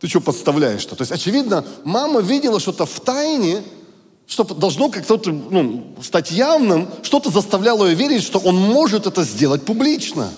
[0.00, 0.96] Ты что подставляешь-то?
[0.96, 3.62] То есть, очевидно, мама видела что-то в тайне,
[4.26, 9.64] что должно как-то ну, стать явным, что-то заставляло ее верить, что он может это сделать
[9.64, 10.30] публично.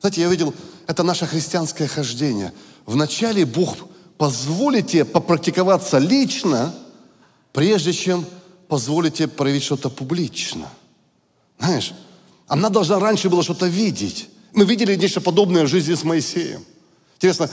[0.00, 0.54] Знаете, я видел,
[0.86, 2.52] это наше христианское хождение.
[2.86, 3.76] Вначале Бог
[4.16, 6.74] позволит тебе попрактиковаться лично,
[7.52, 8.24] прежде чем
[8.68, 10.68] позволит тебе проявить что-то публично.
[11.58, 11.92] Знаешь,
[12.46, 14.28] она должна раньше было что-то видеть.
[14.52, 16.64] Мы видели нечто подобное в жизни с Моисеем.
[17.16, 17.50] Интересно,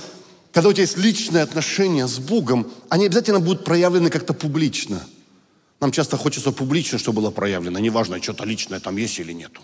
[0.51, 5.05] когда у тебя есть личные отношения с Богом, они обязательно будут проявлены как-то публично.
[5.79, 7.77] Нам часто хочется публично, чтобы было проявлено.
[7.79, 9.61] Неважно, что-то личное там есть или нету.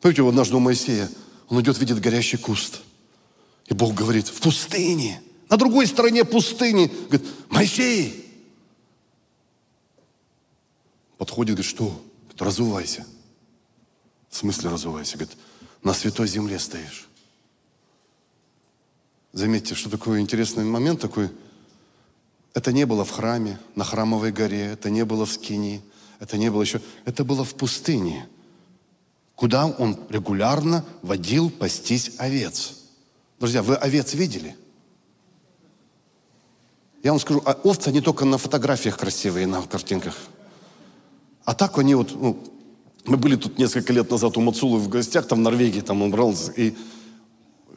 [0.00, 1.08] Помните, вот однажды у Моисея,
[1.48, 2.80] он идет, видит горящий куст.
[3.66, 6.90] И Бог говорит, в пустыне, на другой стороне пустыни.
[7.08, 8.22] Говорит, Моисей!
[11.18, 11.84] Подходит, говорит, что?
[11.84, 13.06] Говорит, разувайся.
[14.28, 15.16] В смысле разувайся?
[15.16, 15.36] Говорит,
[15.82, 17.08] на святой земле стоишь.
[19.32, 21.30] Заметьте, что такой интересный момент такой.
[22.54, 25.82] Это не было в храме, на храмовой горе, это не было в Скинии,
[26.20, 28.26] это не было еще, это было в пустыне,
[29.36, 32.72] куда он регулярно водил пастись овец.
[33.38, 34.56] Друзья, вы овец видели?
[37.02, 40.16] Я вам скажу, а овцы, они только на фотографиях красивые, на картинках.
[41.44, 42.42] А так они вот, ну,
[43.04, 46.10] мы были тут несколько лет назад у Мацулы в гостях, там в Норвегии, там он
[46.10, 46.74] брал, и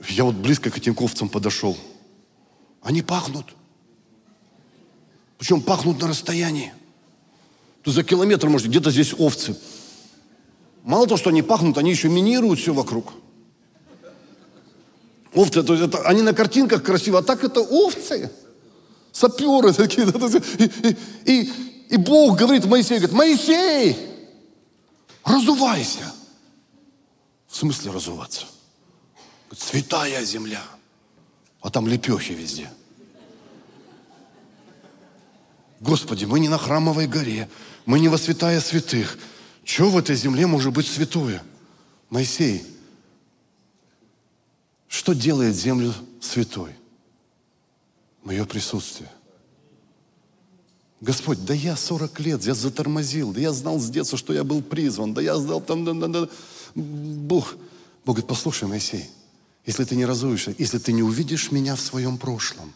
[0.07, 1.77] я вот близко к этим овцам подошел.
[2.81, 3.53] Они пахнут.
[5.37, 6.73] Причем пахнут на расстоянии.
[7.83, 9.55] То за километр, может, где-то здесь овцы.
[10.83, 13.13] Мало того, что они пахнут, они еще минируют все вокруг.
[15.33, 18.31] Овцы, то есть это, они на картинках красиво, а так это овцы.
[19.11, 20.07] Саперы такие.
[21.25, 21.53] И, и,
[21.89, 23.97] и, Бог говорит Моисею, говорит, Моисей,
[25.23, 26.13] разувайся.
[27.47, 28.45] В смысле разуваться?
[29.55, 30.63] Святая земля.
[31.61, 32.69] А там лепехи везде.
[35.79, 37.49] Господи, мы не на храмовой горе,
[37.85, 39.17] мы не во святая святых.
[39.69, 41.43] Что в этой земле может быть святое?
[42.09, 42.65] Моисей,
[44.87, 46.71] что делает землю святой?
[48.23, 49.11] Мое присутствие.
[51.01, 54.63] Господь, да я 40 лет, я затормозил, да я знал с детства, что я был
[54.63, 56.29] призван, да я знал там, да, да, да.
[56.73, 57.53] Бог,
[58.05, 59.07] Бог говорит, послушай, Моисей,
[59.67, 62.73] если ты не разуешься, если ты не увидишь меня в своем прошлом,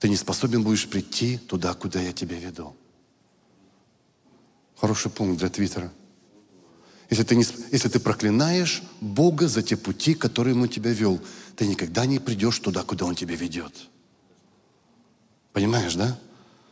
[0.00, 2.76] ты не способен будешь прийти туда, куда я тебя веду.
[4.76, 5.92] Хороший пункт для Твиттера.
[7.08, 11.20] Если ты, не, если ты проклинаешь Бога за те пути, которые Он тебя вел,
[11.54, 13.72] ты никогда не придешь туда, куда Он тебя ведет.
[15.52, 16.18] Понимаешь, да?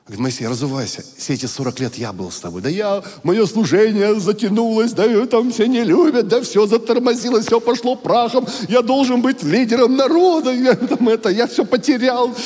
[0.07, 1.03] Говорит, Моисей, разувайся.
[1.17, 2.61] Все эти 40 лет я был с тобой.
[2.61, 7.97] Да я, мое служение затянулось, да там все не любят, да все затормозилось, все пошло
[7.97, 8.47] прахом.
[8.69, 10.53] Я должен быть лидером народа.
[10.53, 12.37] Я, там, это, я все потерял,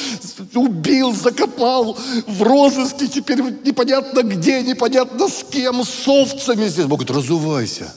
[0.54, 3.08] убил, закопал в розыске.
[3.08, 6.86] Теперь непонятно где, непонятно с кем, с овцами здесь.
[6.86, 7.92] Бог говорит, разувайся.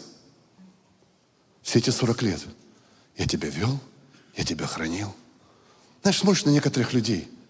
[1.62, 2.40] Все эти 40 лет
[3.16, 3.78] я тебя вел,
[4.36, 5.14] я тебя хранил.
[6.02, 7.28] Знаешь, смотришь на некоторых людей–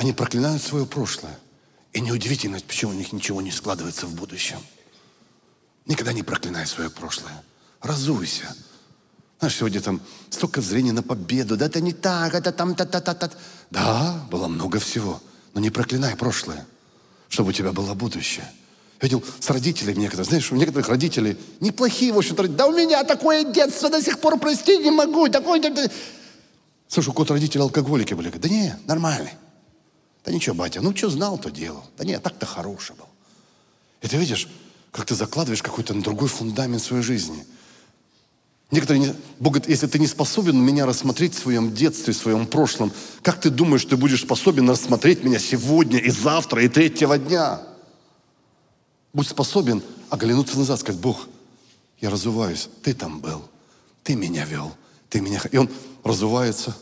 [0.00, 1.38] они проклинают свое прошлое.
[1.92, 4.56] И неудивительно, почему у них ничего не складывается в будущем.
[5.84, 7.44] Никогда не проклинай свое прошлое.
[7.82, 8.56] Разуйся.
[9.40, 11.58] Знаешь, сегодня там столько зрения на победу.
[11.58, 13.30] Да это не так, это там, та та та та
[13.70, 15.20] Да, было много всего.
[15.52, 16.66] Но не проклинай прошлое,
[17.28, 18.50] чтобы у тебя было будущее.
[19.02, 23.04] Я видел с родителями некоторых, знаешь, у некоторых родителей неплохие, в общем-то, да у меня
[23.04, 25.60] такое детство до сих пор простить не могу, такое...
[26.88, 28.30] Слушай, у кого-то родители алкоголики были.
[28.30, 29.32] Да не, нормальный.
[30.24, 31.84] Да ничего, батя, ну что знал, то делал.
[31.96, 33.06] Да нет, так-то хороший был.
[34.02, 34.48] И ты видишь,
[34.92, 37.44] как ты закладываешь какой-то другой фундамент своей жизни.
[38.70, 42.46] Некоторые, не, Бог говорит, если ты не способен меня рассмотреть в своем детстве, в своем
[42.46, 47.62] прошлом, как ты думаешь, ты будешь способен рассмотреть меня сегодня и завтра, и третьего дня?
[49.12, 51.28] Будь способен оглянуться назад, сказать, Бог,
[52.00, 53.42] я разуваюсь, ты там был,
[54.04, 54.72] ты меня вел,
[55.08, 55.40] ты меня...
[55.50, 55.68] И он
[56.04, 56.76] разувается.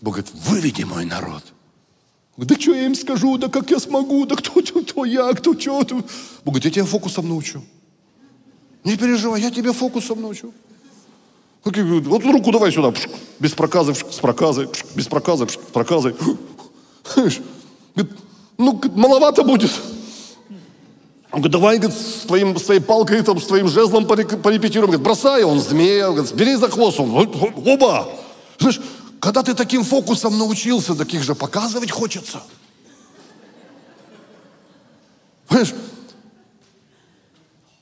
[0.00, 1.44] Бог говорит, выведи мой народ–
[2.46, 5.58] да что я им скажу, да как я смогу, да кто, кто, кто я, кто
[5.58, 5.84] что.
[5.84, 6.04] Бог
[6.44, 7.62] говорит, я тебя фокусом научу.
[8.84, 10.52] Не переживай, я тебя фокусом научу.
[11.64, 12.94] Вот руку давай сюда,
[13.40, 16.14] без проказы, с проказой, без проказы, с проказой.
[18.56, 19.70] Ну, маловато будет.
[21.30, 24.90] Он говорит, давай, говорит, с, твоим, с твоей палкой, там, с твоим жезлом порепетируем.
[24.90, 26.98] Говорит, бросай, он змея, говорит, бери за хвост.
[26.98, 27.10] Он,
[27.66, 28.08] оба.
[28.58, 28.80] Знаешь,
[29.20, 32.42] когда ты таким фокусом научился, таких же показывать хочется.
[35.48, 35.74] Понимаешь?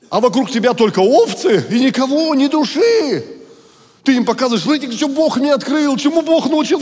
[0.09, 3.25] А вокруг тебя только овцы и никого, ни души.
[4.03, 6.81] Ты им показываешь, смотрите, что Бог мне открыл, чему Бог научил.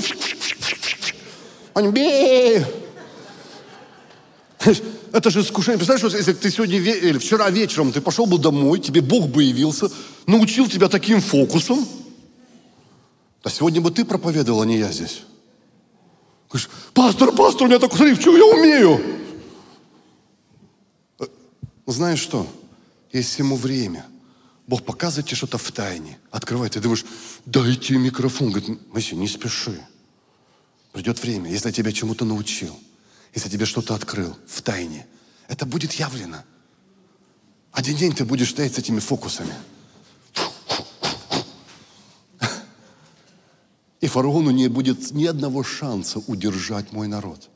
[1.73, 2.63] Они бей.
[5.11, 5.77] Это же искушение.
[5.77, 9.89] Представляешь, если ты сегодня или вчера вечером ты пошел бы домой, тебе Бог бы явился,
[10.27, 11.87] научил тебя таким фокусом,
[13.45, 15.21] да сегодня бы ты проповедовал, а не я здесь.
[16.49, 18.99] Говоришь, пастор, пастор, у меня такой, смотри, что я умею.
[21.19, 21.25] Э,
[21.85, 22.51] знаешь что?
[23.13, 24.03] Есть всему время.
[24.65, 26.17] Бог показывает тебе что-то в тайне.
[26.31, 26.73] Открывает.
[26.73, 27.05] Ты думаешь,
[27.45, 28.49] дайте микрофон.
[28.49, 29.79] Говорит, Моисей, не спеши.
[30.91, 32.75] Придет время, если я тебя чему-то научил,
[33.35, 35.05] если я тебе что-то открыл в тайне,
[35.47, 36.43] это будет явлено.
[37.71, 39.53] Один день ты будешь стоять с этими фокусами.
[44.05, 47.49] И фараону не будет ни одного шанса удержать мой народ.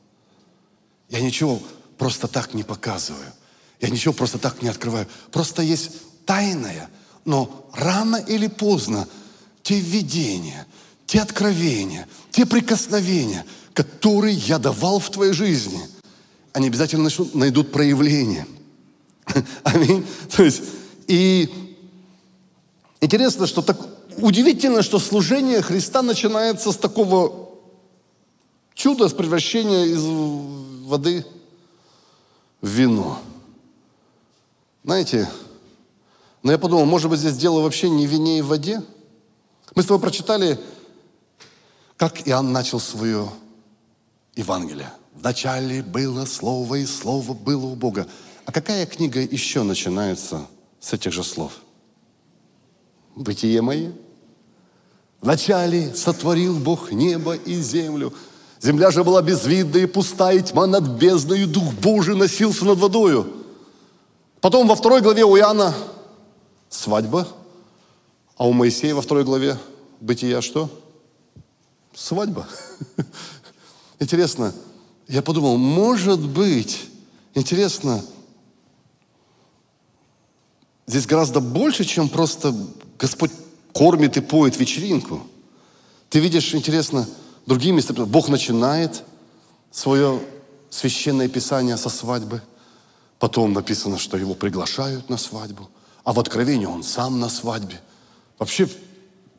[1.08, 1.62] Я ничего
[1.96, 3.32] просто так не показываю.
[3.80, 5.06] Я ничего просто так не открываю.
[5.30, 5.92] Просто есть
[6.26, 6.90] тайное,
[7.24, 9.06] но рано или поздно
[9.62, 10.66] те видения,
[11.06, 15.80] те откровения, те прикосновения, которые я давал в твоей жизни,
[16.52, 18.44] они обязательно начнут, найдут проявление.
[19.62, 20.04] Аминь.
[20.36, 20.62] То есть,
[21.06, 21.48] и
[23.00, 23.78] интересно, что так
[24.22, 27.50] удивительно, что служение Христа начинается с такого
[28.74, 30.04] чуда, с превращения из
[30.86, 31.24] воды
[32.60, 33.18] в вино.
[34.84, 35.28] Знаете,
[36.42, 38.82] но я подумал, может быть, здесь дело вообще не в вине и в воде?
[39.74, 40.58] Мы с тобой прочитали,
[41.96, 43.30] как Иоанн начал свое
[44.34, 44.90] Евангелие.
[45.14, 48.06] Вначале было Слово, и Слово было у Бога.
[48.46, 50.46] А какая книга еще начинается
[50.80, 51.60] с этих же слов?
[53.14, 53.92] Бытие мое.
[55.20, 58.12] Вначале сотворил Бог небо и землю.
[58.60, 63.26] Земля же была безвидна и пустая, и тьма над бездною, Дух Божий носился над водою.
[64.40, 65.74] Потом во второй главе у Иоанна
[66.70, 67.28] свадьба,
[68.36, 69.58] а у Моисея во второй главе
[70.00, 70.70] Бытия что?
[71.94, 72.46] Свадьба.
[73.98, 74.54] Интересно,
[75.08, 76.88] я подумал, может быть,
[77.34, 78.02] интересно,
[80.86, 82.54] здесь гораздо больше, чем просто
[82.98, 83.32] Господь
[83.72, 85.22] кормит и поет вечеринку.
[86.08, 87.06] Ты видишь, интересно,
[87.46, 87.94] другие места.
[87.94, 89.02] Бог начинает
[89.70, 90.20] свое
[90.70, 92.42] священное писание со свадьбы.
[93.18, 95.68] Потом написано, что его приглашают на свадьбу.
[96.04, 97.80] А в Откровении он сам на свадьбе.
[98.38, 98.68] Вообще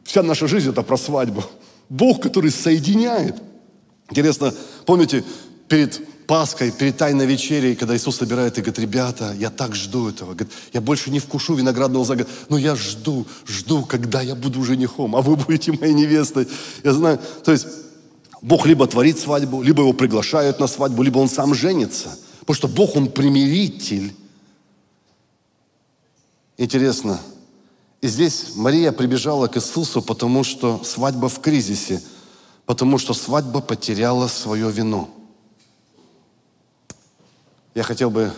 [0.04, 1.44] вся наша жизнь это про свадьбу.
[1.90, 3.42] Бог, который соединяет.
[4.10, 4.54] Интересно,
[4.86, 5.24] помните,
[5.68, 6.02] перед
[6.32, 10.34] Пасхой, перед Тайной вечерей, когда Иисус собирает и говорит, ребята, я так жду этого.
[10.34, 15.18] Говорит, я больше не вкушу виноградного зага, но я жду, жду, когда я буду женихом,
[15.18, 16.48] а вы будете моей невестой.
[16.86, 17.68] Я знаю, то есть
[18.42, 22.18] Бог либо творит свадьбу, либо его приглашают на свадьбу, либо он сам женится.
[22.40, 24.16] Потому что Бог, он примиритель.
[26.58, 27.20] Интересно,
[28.00, 32.02] и здесь Мария прибежала к Иисусу, потому что свадьба в кризисе–
[32.66, 35.10] потому что свадьба потеряла свое вино.
[37.74, 38.34] Я хотел бы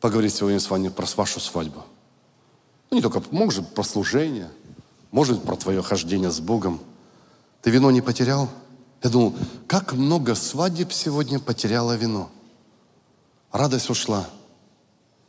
[0.00, 1.84] поговорить сегодня с вами про вашу свадьбу.
[2.90, 4.50] Ну, не только, может, про служение,
[5.10, 6.80] может, про твое хождение с Богом.
[7.62, 8.48] Ты вино не потерял?
[9.02, 9.34] Я думал,
[9.66, 12.30] как много свадеб сегодня потеряло вино.
[13.52, 14.28] Радость ушла,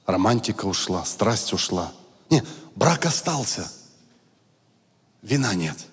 [0.06, 1.92] романтика ушла, страсть ушла.
[2.30, 2.44] Не,
[2.76, 3.72] брак остался,
[5.22, 5.78] вина нет–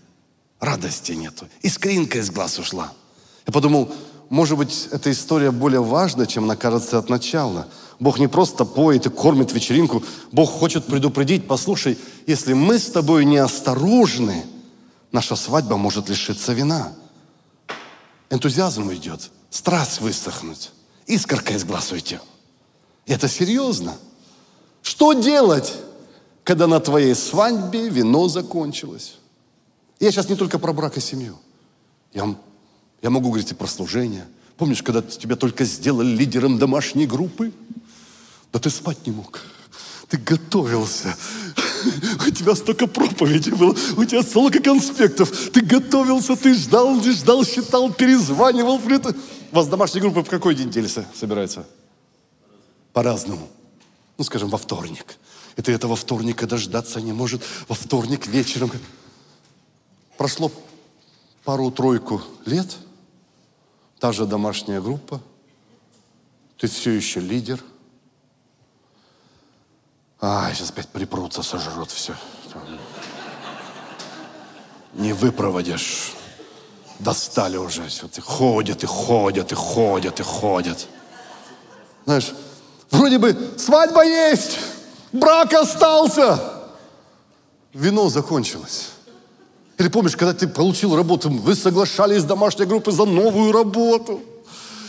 [0.64, 1.47] радости нету.
[1.62, 2.92] Искринка из глаз ушла.
[3.47, 3.92] Я подумал,
[4.35, 7.68] может быть, эта история более важна, чем она кажется от начала.
[8.01, 10.03] Бог не просто поет и кормит вечеринку.
[10.32, 14.45] Бог хочет предупредить, послушай, если мы с тобой неосторожны,
[15.12, 16.93] наша свадьба может лишиться вина.
[18.28, 20.72] Энтузиазм уйдет, страсть высохнуть,
[21.07, 22.22] искорка из глаз уйдет.
[23.07, 23.95] Это серьезно.
[24.82, 25.74] Что делать,
[26.43, 29.14] когда на твоей свадьбе вино закончилось?
[30.01, 31.39] Я сейчас не только про брак и семью.
[32.12, 32.35] Я,
[33.05, 34.26] я могу говорить и про служение.
[34.57, 37.52] Помнишь, когда тебя только сделали лидером домашней группы?
[38.50, 39.42] Да ты спать не мог.
[40.09, 41.14] Ты готовился.
[42.26, 45.50] У тебя столько проповедей было, у тебя столько конспектов.
[45.50, 48.76] Ты готовился, ты ждал, не ждал, считал, перезванивал.
[48.76, 51.66] У вас домашняя группа в какой день недели собирается?
[52.94, 53.50] По-разному.
[54.16, 55.18] Ну, скажем, во вторник.
[55.57, 57.42] И ты этого вторника дождаться не может.
[57.68, 58.70] Во вторник вечером.
[60.16, 60.50] Прошло
[61.44, 62.78] пару-тройку лет,
[63.99, 65.20] та же домашняя группа,
[66.59, 67.62] ты все еще лидер.
[70.20, 72.14] А, сейчас опять припрутся, сожрут все.
[74.95, 76.14] Не выпроводишь.
[76.99, 77.86] Достали уже.
[77.88, 78.07] Все.
[78.07, 80.88] И ходят, и ходят, и ходят, и ходят.
[82.07, 82.32] Знаешь,
[82.90, 84.59] вроде бы свадьба есть,
[85.12, 86.38] брак остался.
[87.74, 88.93] Вино закончилось.
[89.78, 94.22] Или помнишь, когда ты получил работу, вы соглашались с домашней группой за новую работу.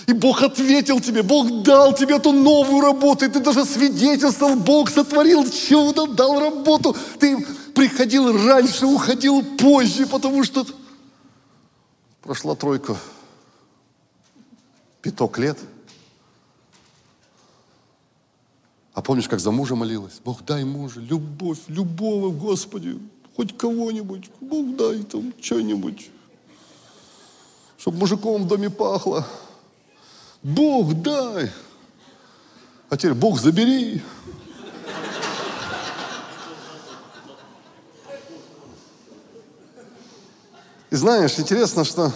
[0.08, 4.92] И Бог ответил тебе, Бог дал тебе эту новую работу, и ты даже свидетельствовал, Бог
[4.92, 6.96] сотворил чудо, дал работу.
[7.20, 10.66] Ты приходил раньше, уходил позже, потому что
[12.22, 12.96] прошла тройка,
[15.02, 15.58] пяток лет.
[18.94, 20.22] А помнишь, как за мужа молилась?
[20.24, 23.00] Бог, дай мужа, любовь, любого, Господи,
[23.36, 26.10] хоть кого-нибудь, Бог дай там что-нибудь.
[27.78, 29.28] чтобы мужиком в доме пахло.
[30.42, 31.52] Бог дай.
[32.90, 34.02] А теперь Бог забери.
[40.90, 42.12] И знаешь, интересно, что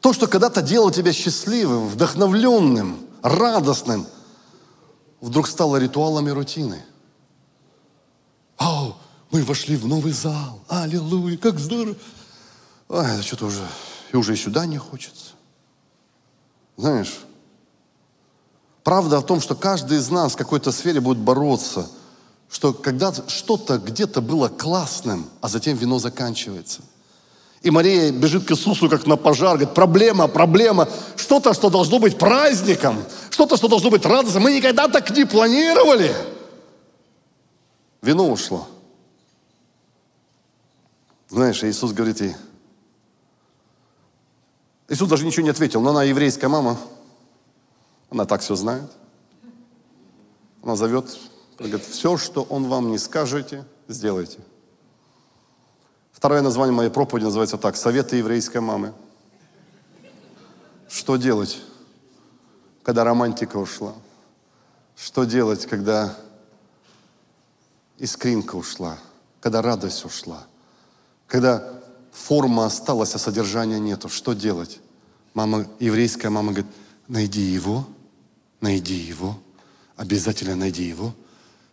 [0.00, 4.06] то, что когда-то делало тебя счастливым, вдохновленным, радостным,
[5.20, 6.82] вдруг стало ритуалом и рутиной.
[8.58, 8.94] Ау,
[9.36, 10.62] мы вошли в новый зал.
[10.66, 11.94] Аллилуйя, как здорово.
[12.88, 13.60] Это что-то уже,
[14.10, 15.32] и уже и сюда не хочется.
[16.78, 17.18] Знаешь,
[18.82, 21.86] правда в том, что каждый из нас в какой-то сфере будет бороться,
[22.48, 26.80] что когда что-то где-то было классным, а затем вино заканчивается.
[27.60, 32.16] И Мария бежит к Иисусу, как на пожар, говорит, проблема, проблема, что-то, что должно быть
[32.16, 34.44] праздником, что-то, что должно быть радостным.
[34.44, 36.16] Мы никогда так не планировали.
[38.00, 38.66] Вино ушло.
[41.36, 42.34] Знаешь, Иисус говорит ей,
[44.88, 46.78] Иисус даже ничего не ответил, но она еврейская мама,
[48.08, 48.90] она так все знает.
[50.62, 51.14] Она зовет,
[51.58, 54.38] говорит, все, что Он вам не скажете, сделайте.
[56.10, 58.94] Второе название моей проповеди называется так, «Советы еврейской мамы».
[60.88, 61.60] Что делать,
[62.82, 63.92] когда романтика ушла?
[64.96, 66.16] Что делать, когда
[67.98, 68.96] искринка ушла?
[69.42, 70.46] Когда радость ушла?
[71.26, 71.62] Когда
[72.12, 74.08] форма осталась, а содержания нету.
[74.08, 74.80] Что делать?
[75.34, 76.72] Мама, еврейская мама говорит,
[77.08, 77.86] найди его,
[78.60, 79.38] найди его,
[79.96, 81.14] обязательно найди его,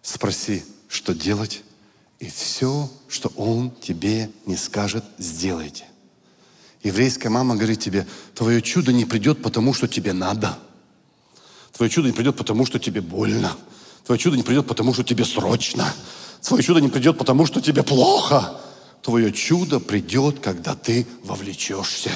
[0.02, 1.64] спроси, что делать,
[2.20, 5.86] и все, что он тебе не скажет, сделайте.
[6.84, 10.60] Еврейская мама говорит тебе, твое чудо не придет, потому что тебе надо.
[11.72, 13.56] Твое чудо не придет, потому что тебе больно.
[14.06, 15.94] Твое чудо не придет, потому что тебе срочно.
[16.42, 18.60] Твое чудо не придет, потому что тебе плохо.
[19.04, 22.10] Твое чудо придет, когда ты вовлечешься.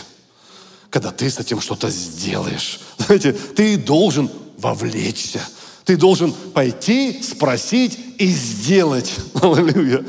[0.90, 2.80] Когда ты с этим что-то сделаешь.
[2.98, 5.42] Знаете, ты должен вовлечься.
[5.84, 9.14] Ты должен пойти, спросить и сделать.
[9.34, 10.06] Аллилуйя.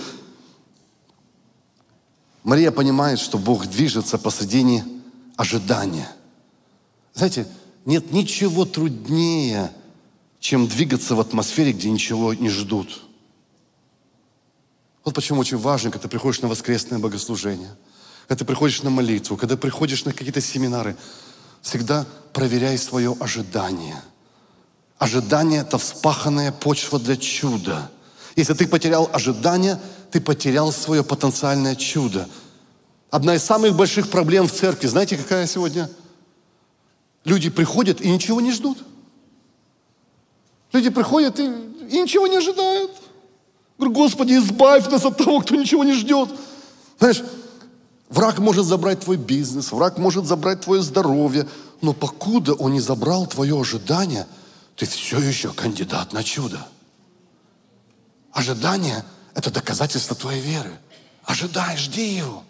[2.45, 4.85] Мария понимает, что Бог движется посредине
[5.37, 6.09] ожидания.
[7.13, 7.49] Знаете,
[7.85, 9.73] нет ничего труднее,
[10.39, 13.03] чем двигаться в атмосфере, где ничего не ждут.
[15.09, 17.75] Вот почему очень важно, когда ты приходишь на воскресное богослужение,
[18.27, 20.99] когда ты приходишь на молитву, когда приходишь на какие-то семинары,
[21.63, 22.05] всегда
[22.35, 23.97] проверяй свое ожидание.
[24.99, 27.91] Ожидание– это вспаханная почва для чуда.
[28.37, 29.81] Если ты потерял ожидание,
[30.11, 32.29] ты потерял свое потенциальное чудо.
[33.11, 35.89] Одна из самых больших проблем в церкви, знаете, какая сегодня?
[37.25, 38.77] Люди приходят и ничего не ждут.
[40.75, 42.91] Люди приходят и, и ничего не ожидают.
[43.79, 46.29] Говорю, Господи, избавь нас от того, кто ничего не ждет.
[46.99, 47.23] Знаешь,
[48.09, 51.47] враг может забрать твой бизнес, враг может забрать твое здоровье,
[51.81, 54.27] но покуда он не забрал твое ожидание,
[54.77, 56.67] ты все еще кандидат на чудо.
[58.33, 59.05] Ожидание–
[59.35, 60.73] это доказательство твоей веры.
[61.25, 62.43] Ожидай, жди его.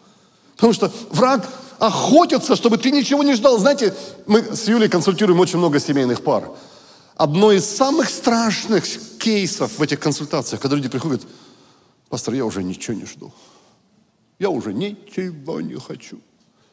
[0.57, 1.47] Потому что враг
[1.79, 3.59] охотится, чтобы ты ничего не ждал.
[3.59, 3.95] Знаете,
[4.27, 6.51] мы с Юлей консультируем очень много семейных пар.
[7.19, 8.85] Одно из самых страшных
[9.19, 11.27] кейсов в этих консультациях, когда люди приходят,
[12.09, 13.35] пастор, я уже ничего не жду.
[14.39, 16.21] Я уже ничего не хочу.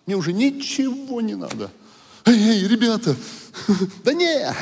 [0.05, 1.71] Мне уже ничего не надо.
[2.25, 3.15] Эй, эй ребята,
[4.03, 4.53] да не.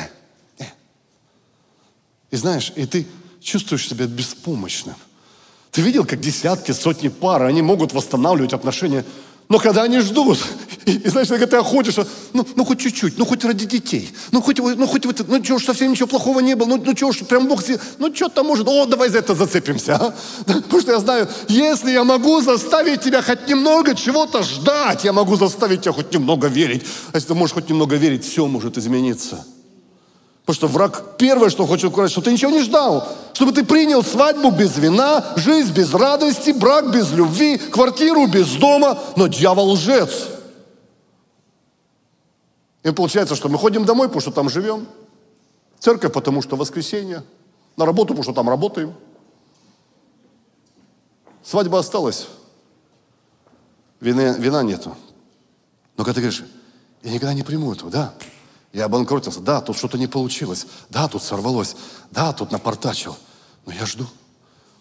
[2.31, 3.05] И знаешь, и ты
[3.41, 4.95] чувствуешь себя беспомощным.
[5.71, 9.03] Ты видел, как десятки, сотни пар, они могут восстанавливать отношения
[9.49, 10.39] но когда они ждут,
[10.85, 11.95] и, и знаешь, когда ты охотишь,
[12.33, 15.59] ну, ну хоть чуть-чуть, ну хоть ради детей, ну хоть, ну хоть вот, ну что
[15.59, 17.61] ж, совсем ничего плохого не было, ну, ну что ж, прям Бог,
[17.99, 20.13] ну что там может, о, давай за это зацепимся, а?
[20.45, 25.35] Потому что я знаю, если я могу заставить тебя хоть немного чего-то ждать, я могу
[25.35, 26.83] заставить тебя хоть немного верить.
[27.11, 29.45] А если ты можешь хоть немного верить, все может измениться.
[30.45, 33.07] Потому что враг первое, что хочет украсть, что ты ничего не ждал.
[33.33, 38.99] Чтобы ты принял свадьбу без вина, жизнь без радости, брак без любви, квартиру без дома.
[39.15, 40.27] Но дьявол лжец.
[42.83, 44.85] И получается, что мы ходим домой, потому что там живем.
[45.79, 47.23] церковь, потому что воскресенье.
[47.77, 48.93] На работу, потому что там работаем.
[51.41, 52.27] Свадьба осталась.
[54.01, 54.95] Вина, вина нету.
[55.95, 56.43] Но когда ты говоришь,
[57.01, 58.13] я никогда не приму этого, да,
[58.73, 59.39] я обанкротился.
[59.39, 60.65] Да, тут что-то не получилось.
[60.89, 61.75] Да, тут сорвалось.
[62.11, 63.15] Да, тут напортачил.
[63.65, 64.07] Но я жду.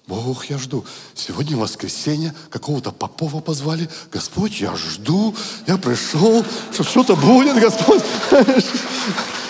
[0.06, 0.84] Бог, я жду.
[1.14, 3.88] Сегодня воскресенье, какого-то Попова позвали.
[4.10, 5.34] Господь, я жду,
[5.66, 8.02] я пришел, что что-то будет, Господь.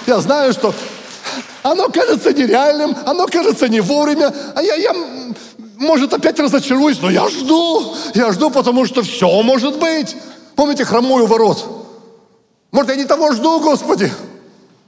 [0.05, 0.75] Я знаю, что
[1.63, 4.93] оно кажется нереальным, оно кажется не вовремя, а я, я,
[5.77, 10.17] может, опять разочаруюсь, но я жду, я жду, потому что все может быть.
[10.57, 11.65] Помните хромой у ворот?
[12.73, 14.13] Может, я не того жду, Господи?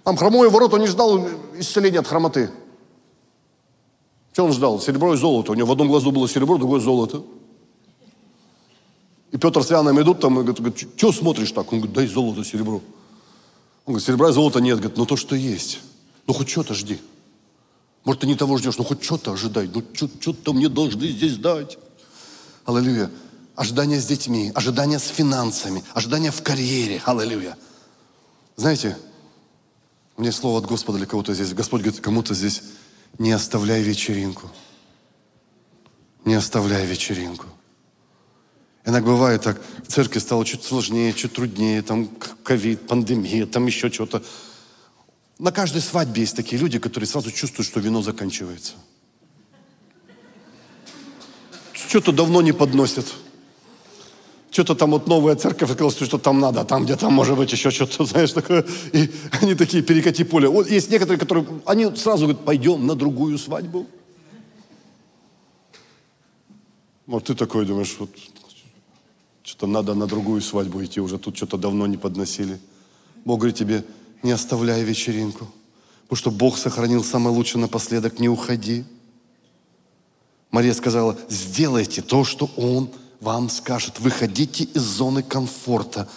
[0.05, 1.27] Там хромой ворот, он не ждал
[1.57, 2.51] исцеления от хромоты.
[4.33, 4.81] Что он ждал?
[4.81, 5.53] Серебро и золото.
[5.53, 7.23] У него в одном глазу было серебро, другое золото.
[9.33, 11.73] И Петр с Иоанном идут там и говорят, что смотришь так?
[11.73, 12.83] Он говорит, дай золото, серебро.
[13.87, 14.79] Он говорит, серебра и золота нет.
[14.79, 15.81] Говорит, ну то, что есть.
[16.27, 17.01] Ну хоть что-то жди.
[18.05, 19.71] Может, ты не того ждешь, но хоть что-то ожидай.
[19.73, 21.79] Ну что-то мне должны здесь дать.
[22.67, 23.11] Аллилуйя.
[23.57, 27.01] Ожидание с детьми, ожидание с финансами, ожидание в карьере.
[27.05, 27.57] Аллилуйя.
[28.57, 28.97] Знаете,
[30.17, 31.53] мне слово от Господа для кого-то здесь.
[31.53, 32.63] Господь говорит, кому-то здесь
[33.19, 34.51] не оставляй вечеринку.
[36.25, 37.47] Не оставляй вечеринку.
[38.87, 42.07] Иногда бывает так, в церкви стало чуть сложнее, чуть труднее, там
[42.43, 44.23] ковид, пандемия, там еще что-то.
[45.39, 48.75] На каждой свадьбе есть такие люди, которые сразу чувствуют, что вино заканчивается.
[51.73, 53.07] Что-то давно не подносят.
[54.55, 57.73] Что-то там вот новая церковь открылась, что там надо, а там где-то может быть еще
[57.73, 58.65] что-то, знаешь, такое.
[58.93, 60.49] И они такие, перекати поле.
[60.49, 63.89] Вот есть некоторые, которые, они сразу говорят, пойдем на другую свадьбу.
[67.07, 68.11] Вот ты такой думаешь, вот
[69.43, 72.61] что-то надо на другую свадьбу идти, уже тут что-то давно не подносили.
[73.25, 73.85] Бог говорит тебе,
[74.23, 75.49] не оставляй вечеринку,
[76.05, 78.85] потому что Бог сохранил самое лучшее напоследок, не уходи.
[80.53, 82.89] Мария сказала, сделайте то, что Он
[83.25, 83.99] вам скажет.
[83.99, 86.09] Выходите из зоны комфорта.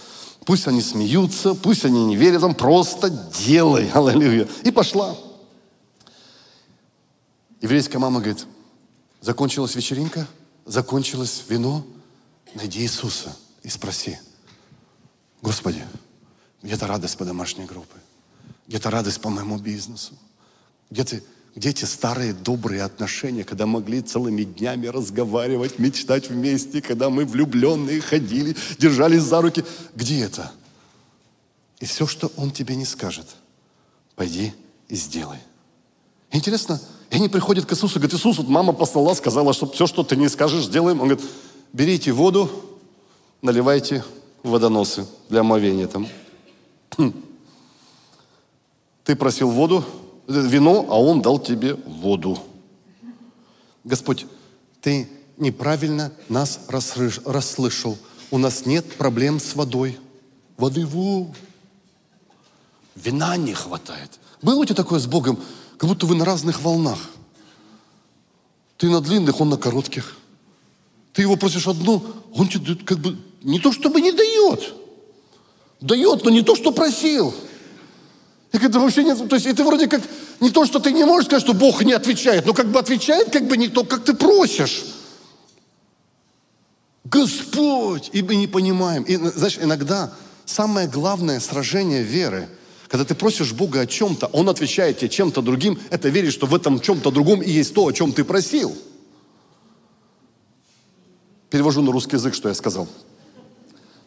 [0.46, 3.90] Пусть они смеются, пусть они не верят вам, просто делай.
[3.94, 4.48] Аллилуйя.
[4.64, 5.16] И пошла.
[7.62, 8.46] Еврейская мама говорит,
[9.20, 10.28] закончилась вечеринка,
[10.66, 11.84] закончилось вино,
[12.54, 14.20] найди Иисуса и спроси,
[15.42, 15.84] Господи,
[16.62, 17.96] где-то радость по домашней группе,
[18.68, 20.14] где-то радость по моему бизнесу,
[20.92, 21.24] где ты,
[21.58, 28.00] где те старые добрые отношения, когда могли целыми днями разговаривать, мечтать вместе, когда мы влюбленные
[28.00, 29.66] ходили, держались за руки.
[29.96, 30.52] Где это?
[31.80, 33.26] И все, что Он тебе не скажет,
[34.16, 34.54] пойди
[34.88, 35.40] и сделай.
[36.30, 36.80] Интересно,
[37.10, 40.16] и они приходят к Иисусу, говорят, Иисус, вот мама послала, сказала, что все, что ты
[40.16, 41.02] не скажешь, сделаем.
[41.02, 41.28] Он говорит,
[41.74, 42.52] берите воду,
[43.42, 44.04] наливайте
[44.44, 46.08] в водоносы для омовения там.
[49.06, 49.84] Ты просил воду,
[50.28, 52.40] вино, а он дал тебе воду.
[53.84, 54.26] Господь,
[54.82, 57.98] ты неправильно нас расслышал.
[58.30, 59.98] У нас нет проблем с водой.
[60.58, 61.28] Воды во.
[62.96, 64.20] Вина не хватает.
[64.42, 65.40] Было у тебя такое с Богом,
[65.78, 67.10] как будто вы на разных волнах.
[68.78, 70.18] Ты на длинных, он на коротких.
[71.14, 72.04] Ты его просишь одно,
[72.34, 74.74] он тебе как бы не то чтобы не дает.
[75.80, 77.34] Дает, но не то, что просил.
[78.62, 80.02] И это вообще нет, то есть это вроде как
[80.40, 83.30] не то, что ты не можешь сказать, что Бог не отвечает, но как бы отвечает,
[83.30, 84.86] как бы не то, как ты просишь.
[87.06, 88.10] Господь!
[88.14, 89.04] И мы не понимаем.
[89.04, 90.14] И, знаешь, иногда
[90.46, 92.50] самое главное сражение веры,
[92.88, 96.56] когда ты просишь Бога о чем-то, Он отвечает тебе чем-то другим, это верить, что в
[96.56, 98.76] этом чем-то другом и есть то, о чем ты просил.
[101.50, 102.88] Перевожу на русский язык, что я сказал.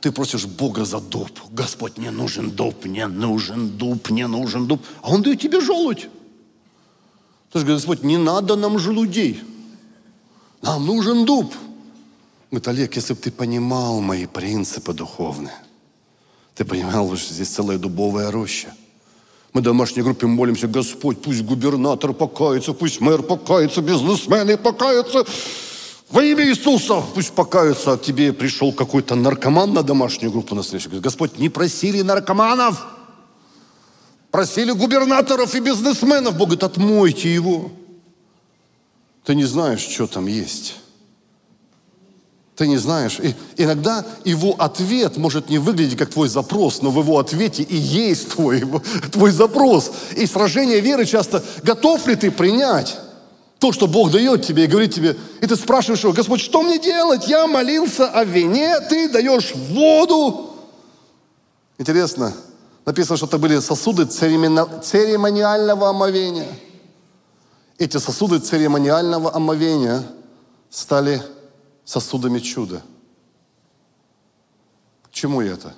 [0.00, 1.30] Ты просишь Бога за дуб.
[1.50, 4.80] Господь, мне нужен дуб, мне нужен дуб, мне нужен дуб.
[5.02, 6.08] А Он дает тебе желудь.
[7.52, 9.42] Ты же говоришь, Господь, не надо нам желудей.
[10.62, 11.52] Нам нужен дуб.
[12.50, 15.54] Говорит, Олег, если бы ты понимал мои принципы духовные,
[16.54, 18.74] ты понимал, что здесь целая дубовая роща.
[19.52, 25.24] Мы в домашней группе молимся, Господь, пусть губернатор покается, пусть мэр покается, бизнесмены покаются.
[26.10, 30.88] Во имя Иисуса пусть покаются, от тебе пришел какой-то наркоман на домашнюю группу на следующий.
[30.88, 32.84] Говорит, Господь, не просили наркоманов,
[34.32, 36.36] просили губернаторов и бизнесменов.
[36.36, 37.70] Бог говорит, отмойте его.
[39.24, 40.76] Ты не знаешь, что там есть.
[42.56, 43.20] Ты не знаешь.
[43.22, 47.76] И иногда его ответ может не выглядеть как твой запрос, но в его ответе и
[47.76, 48.64] есть твой,
[49.12, 49.92] твой запрос.
[50.16, 52.98] И сражение веры часто, готов ли ты принять?
[53.60, 56.78] То, что Бог дает тебе и говорит тебе, и ты спрашиваешь его, Господь, что мне
[56.78, 57.28] делать?
[57.28, 60.56] Я молился о вине, ты даешь воду.
[61.76, 62.32] Интересно,
[62.86, 66.48] написано, что это были сосуды церемониального омовения.
[67.76, 70.04] Эти сосуды церемониального омовения
[70.70, 71.22] стали
[71.84, 72.82] сосудами чуда.
[75.02, 75.74] К чему это?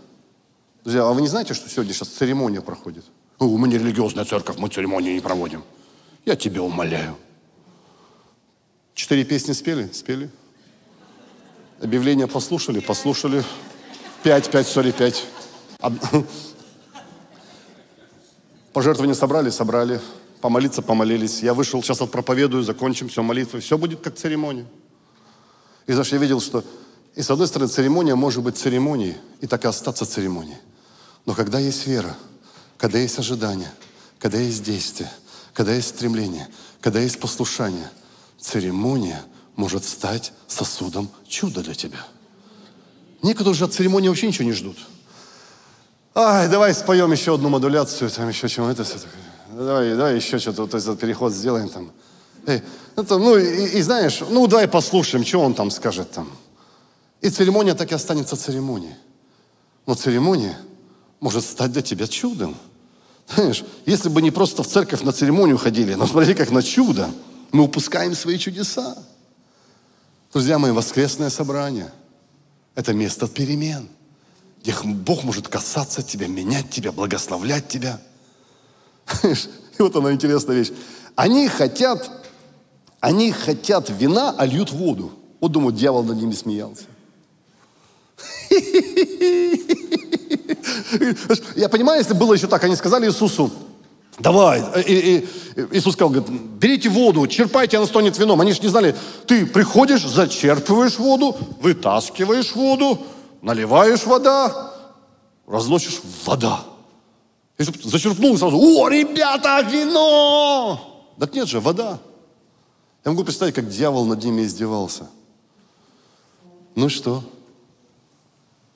[0.84, 3.04] Друзья, а вы не знаете, что сегодня сейчас церемония проходит?
[3.40, 5.64] У меня религиозная церковь, мы церемонии не проводим.
[6.24, 7.16] Я тебя умоляю.
[8.94, 9.90] Четыре песни спели?
[9.92, 10.30] Спели.
[11.80, 12.80] Объявление послушали?
[12.80, 13.42] Послушали.
[14.22, 15.26] Пять, пять, сори, пять.
[18.72, 19.50] Пожертвования собрали?
[19.50, 20.00] Собрали.
[20.40, 20.82] Помолиться?
[20.82, 21.42] Помолились.
[21.42, 23.60] Я вышел, сейчас отпроповедую, закончим, все, молитвы.
[23.60, 24.66] Все будет как церемония.
[25.86, 26.64] И знаешь, я видел, что
[27.14, 30.58] И с одной стороны, церемония может быть церемонией, и так и остаться церемонией.
[31.26, 32.16] Но когда есть вера,
[32.78, 33.70] когда есть ожидание,
[34.18, 35.10] когда есть действие,
[35.52, 36.48] когда есть стремление,
[36.80, 37.90] когда есть послушание,
[38.42, 39.24] церемония
[39.56, 42.04] может стать сосудом чуда для тебя.
[43.22, 44.76] Некоторые же от церемонии вообще ничего не ждут.
[46.14, 49.64] Ай, давай споем еще одну модуляцию, там еще чего это все такое.
[49.66, 51.92] Давай, давай еще что-то, вот этот переход сделаем там.
[52.46, 52.62] Эй,
[52.96, 56.28] это, ну и, и знаешь, ну давай послушаем, что он там скажет там.
[57.20, 58.94] И церемония так и останется церемонией.
[59.86, 60.58] Но церемония
[61.20, 62.56] может стать для тебя чудом.
[63.34, 67.08] Знаешь, если бы не просто в церковь на церемонию ходили, но смотри, как на чудо,
[67.52, 68.96] мы упускаем свои чудеса.
[70.32, 71.92] Друзья мои, воскресное собрание–
[72.74, 73.88] это место перемен,
[74.62, 78.00] где Бог может касаться тебя, менять тебя, благословлять тебя.
[79.22, 80.72] И вот она интересная вещь.
[81.14, 82.10] Они хотят,
[83.00, 85.12] они хотят вина, а льют воду.
[85.40, 86.84] Вот думаю, дьявол над ними смеялся.
[91.56, 93.52] Я понимаю, если было еще так, они сказали Иисусу,
[94.18, 94.62] давай.
[94.86, 95.28] И, и,
[95.76, 98.40] Иисус сказал, говорит, берите воду, черпайте, она стонет вином.
[98.40, 98.96] Они же не знали,
[99.26, 102.98] ты приходишь, зачерпываешь воду, вытаскиваешь воду,
[103.40, 104.72] наливаешь вода,
[105.46, 106.64] разносишь вода.
[107.58, 110.92] Иисус зачерпнул сразу, о, ребята, вино!
[111.18, 111.98] Так нет же, вода.
[113.04, 115.08] Я могу представить, как дьявол над ними издевался.
[116.74, 117.22] Ну что?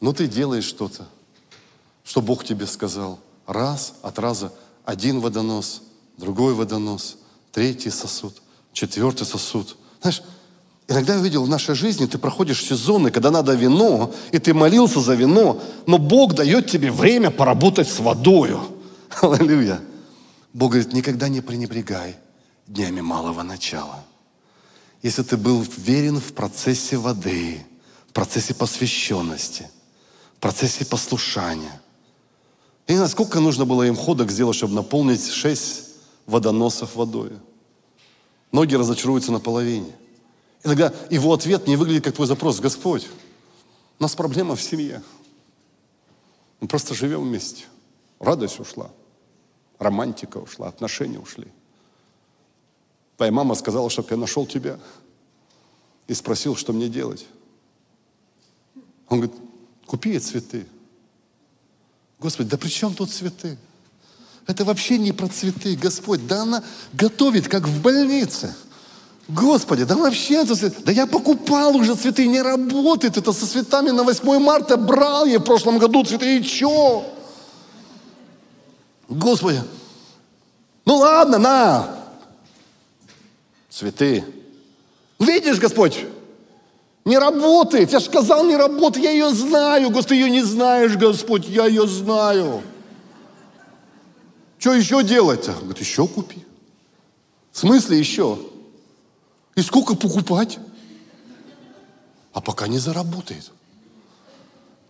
[0.00, 1.06] Ну ты делаешь что-то,
[2.04, 3.18] что Бог тебе сказал.
[3.46, 4.52] Раз от раза
[4.86, 5.82] один водонос,
[6.16, 7.18] другой водонос,
[7.52, 8.40] третий сосуд,
[8.72, 9.76] четвертый сосуд.
[10.00, 10.22] Знаешь,
[10.88, 15.00] иногда я видел в нашей жизни, ты проходишь сезоны, когда надо вино, и ты молился
[15.00, 18.62] за вино, но Бог дает тебе время поработать с водою.
[19.20, 19.82] Аллилуйя.
[20.54, 22.16] Бог говорит, никогда не пренебрегай
[22.66, 24.02] днями малого начала.
[25.02, 27.66] Если ты был верен в процессе воды,
[28.08, 29.68] в процессе посвященности–
[30.36, 31.80] в процессе послушания.
[32.86, 35.90] И насколько нужно было им ходок сделать, чтобы наполнить шесть
[36.26, 37.32] водоносов водой.
[38.52, 39.92] Многие разочаруются наполовине.
[40.62, 42.60] Иногда его ответ не выглядит как твой запрос.
[42.60, 43.08] Господь,
[43.98, 45.02] у нас проблема в семье.
[46.60, 47.64] Мы просто живем вместе.
[48.18, 48.90] Радость ушла.
[49.78, 51.48] Романтика ушла, отношения ушли.
[53.16, 54.78] Твоя мама сказала, чтобы я нашел тебя.
[56.06, 57.26] И спросил, что мне делать.
[59.08, 59.36] Он говорит,
[59.86, 60.66] Купи цветы.
[62.18, 63.58] Господи, да при чем тут цветы?
[64.46, 66.26] Это вообще не про цветы, Господь.
[66.26, 66.62] Да она
[66.92, 68.54] готовит, как в больнице.
[69.28, 70.82] Господи, да вообще это цветы.
[70.84, 73.16] Да я покупал уже цветы, не работает.
[73.16, 76.38] Это со цветами на 8 марта брал я в прошлом году цветы.
[76.38, 77.04] И чё?
[79.08, 79.62] Господи,
[80.84, 81.96] ну ладно, на.
[83.68, 84.24] Цветы.
[85.18, 86.04] Видишь, Господь,
[87.06, 87.92] не работает.
[87.92, 89.04] Я же сказал, не работает.
[89.04, 89.90] Я ее знаю.
[89.90, 91.46] Господи, ты ее не знаешь, Господь.
[91.48, 92.62] Я ее знаю.
[94.58, 95.52] Что еще делать-то?
[95.52, 96.44] Говорит, еще купи.
[97.52, 98.38] В смысле еще?
[99.54, 100.58] И сколько покупать?
[102.32, 103.52] А пока не заработает.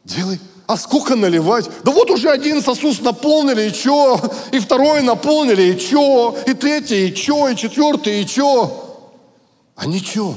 [0.03, 0.41] Делай.
[0.67, 1.69] А сколько наливать?
[1.85, 4.19] Да вот уже один сосуд наполнили, и что?
[4.53, 6.37] И второй наполнили, и что?
[6.47, 7.49] И третий, и что?
[7.51, 9.12] И четвертый, и что?
[9.77, 10.37] А ничего.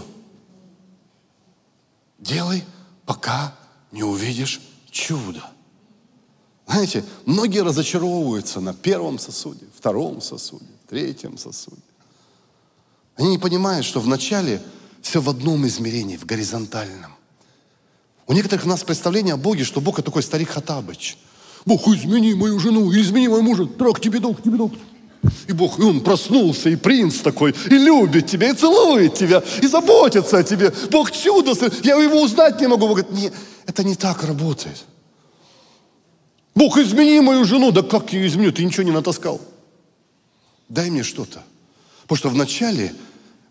[2.30, 2.64] Делай,
[3.08, 3.56] пока
[3.92, 4.62] не увидишь
[4.92, 5.44] чудо.
[6.68, 11.82] Знаете, многие разочаровываются на первом сосуде, втором сосуде, третьем сосуде.
[13.16, 14.62] Они не понимают, что вначале
[15.02, 17.16] все в одном измерении, в горизонтальном.
[18.28, 21.18] У некоторых у нас представление о Боге, что Бог это такой старик Хатабыч.
[21.66, 24.74] Бог, измени мою жену, измени моего мужа, трах тебе долг, тебе долг.
[25.48, 29.68] И Бог, и он проснулся, и принц такой, и любит тебя, и целует тебя, и
[29.68, 30.74] заботится о тебе.
[30.90, 31.54] Бог чудо,
[31.84, 32.88] я его узнать не могу.
[32.88, 33.34] Бог говорит, нет,
[33.66, 34.86] это не так работает.
[36.56, 37.72] Бог, измени мою жену.
[37.72, 38.52] Да как ее изменю?
[38.52, 39.42] Ты ничего не натаскал.
[40.68, 41.44] Дай мне что-то.
[42.04, 42.94] Потому что вначале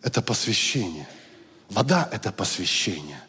[0.02, 1.08] это посвящение.
[1.70, 3.22] Вода– это посвящение.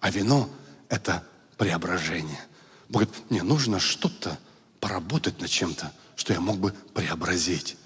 [0.00, 0.48] А вино–
[0.88, 1.22] это
[1.56, 2.40] преображение.
[2.88, 4.38] Бог говорит, мне нужно что-то
[4.80, 7.76] поработать над чем-то, что я мог бы преобразить.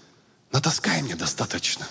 [0.53, 1.87] Натаскай мне достаточно.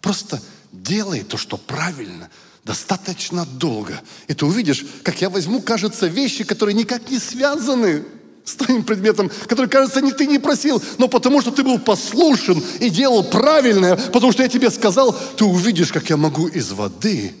[0.00, 2.30] Просто делай то, что правильно,
[2.64, 4.00] достаточно долго.
[4.26, 8.04] И ты увидишь, как я возьму, кажется, вещи, которые никак не связаны
[8.42, 12.64] с твоим предметом, который, кажется, не ты не просил, но потому что ты был послушен
[12.80, 17.34] и делал правильное, потому что я тебе сказал, ты увидишь, как я могу из воды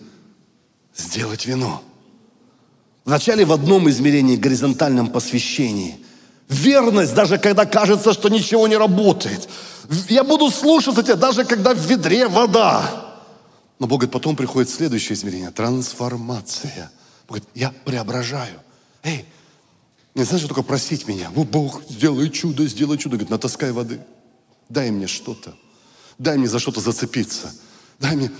[0.94, 1.82] сделать вино.
[3.06, 5.96] Вначале в одном измерении, горизонтальном посвящении–
[6.48, 9.48] Верность, даже когда кажется, что ничего не работает.
[10.08, 13.12] Я буду слушаться тебя, даже когда в ведре вода.
[13.78, 16.90] Но Бог говорит, потом приходит следующее измерение– трансформация.
[17.26, 18.60] говорит, я преображаю.
[19.02, 19.24] Эй,
[20.14, 21.32] не знаешь, что такое просить меня?
[21.34, 23.16] О, Бог, сделай чудо, сделай чудо.
[23.16, 24.00] Говорит, натаскай воды.
[24.68, 25.54] Дай мне что-то.
[26.18, 27.52] Дай мне за что-то зацепиться.
[27.98, 28.30] Дай мне...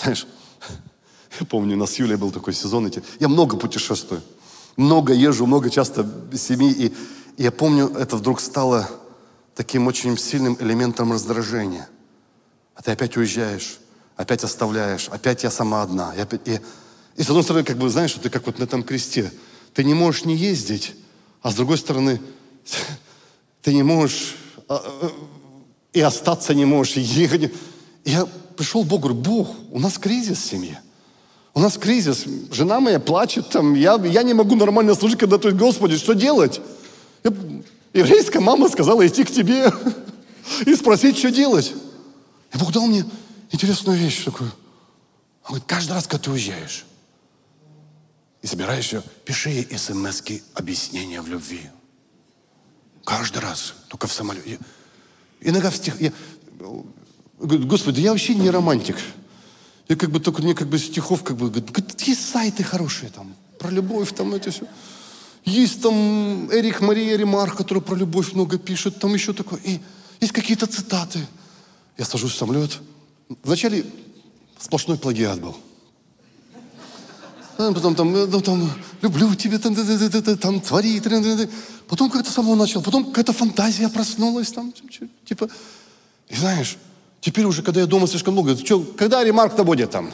[0.00, 0.26] Знаешь,
[1.40, 2.86] я помню, у нас с Юлей был такой сезон.
[2.86, 3.02] Эти...
[3.18, 4.22] Я много путешествую.
[4.76, 6.70] Много езжу, много часто семьи.
[6.70, 6.94] И,
[7.42, 8.88] я помню, это вдруг стало
[9.54, 11.88] таким очень сильным элементом раздражения.
[12.74, 13.78] А ты опять уезжаешь,
[14.16, 16.14] опять оставляешь, опять я сама одна.
[16.14, 16.60] И, опять, и,
[17.16, 19.32] и с одной стороны, как бы, знаешь, что ты как вот на этом кресте.
[19.72, 20.94] Ты не можешь не ездить,
[21.40, 22.20] а с другой стороны,
[23.62, 24.36] ты не можешь
[24.68, 25.10] а, а,
[25.94, 27.52] и остаться не можешь, и ехать.
[28.04, 30.80] И я пришел к Богу, говорю, Бог, у нас кризис в семье.
[31.54, 32.26] У нас кризис.
[32.52, 33.72] Жена моя плачет там.
[33.72, 36.60] Я, я не могу нормально служить, когда ты, Господи, что делать?
[37.92, 39.72] Еврейская мама сказала идти к тебе
[40.66, 41.74] и спросить, что делать.
[42.52, 43.04] И Бог дал мне
[43.50, 44.50] интересную вещь такую.
[45.44, 46.84] Он говорит, каждый раз, когда ты уезжаешь
[48.42, 50.22] и собираешь ее, пиши ей смс
[50.54, 51.62] объяснения в любви.
[53.04, 54.58] Каждый раз, только в самолете.
[55.40, 56.00] Иногда в стих...
[56.00, 56.12] Я,
[57.38, 58.96] Господи, я вообще не романтик.
[59.88, 61.52] Я как бы только мне как бы стихов как бы...
[61.98, 64.66] Есть сайты хорошие там, про любовь, там это все.
[65.44, 69.58] Есть там Эрих Мария Ремар, который про любовь много пишет, там еще такое.
[69.64, 69.80] И
[70.20, 71.26] есть какие-то цитаты.
[71.96, 72.78] Я сажусь в самолет.
[73.42, 73.84] Вначале
[74.58, 75.56] сплошной плагиат был.
[77.56, 78.70] Потом там, ну, там
[79.02, 81.00] люблю тебя, там, там, твори.
[81.88, 82.82] Потом как-то самого начал.
[82.82, 84.72] Потом какая-то фантазия проснулась там.
[85.26, 85.48] Типа,
[86.28, 86.78] и знаешь,
[87.20, 90.10] теперь уже, когда я дома слишком много, что, когда ремарк-то будет там?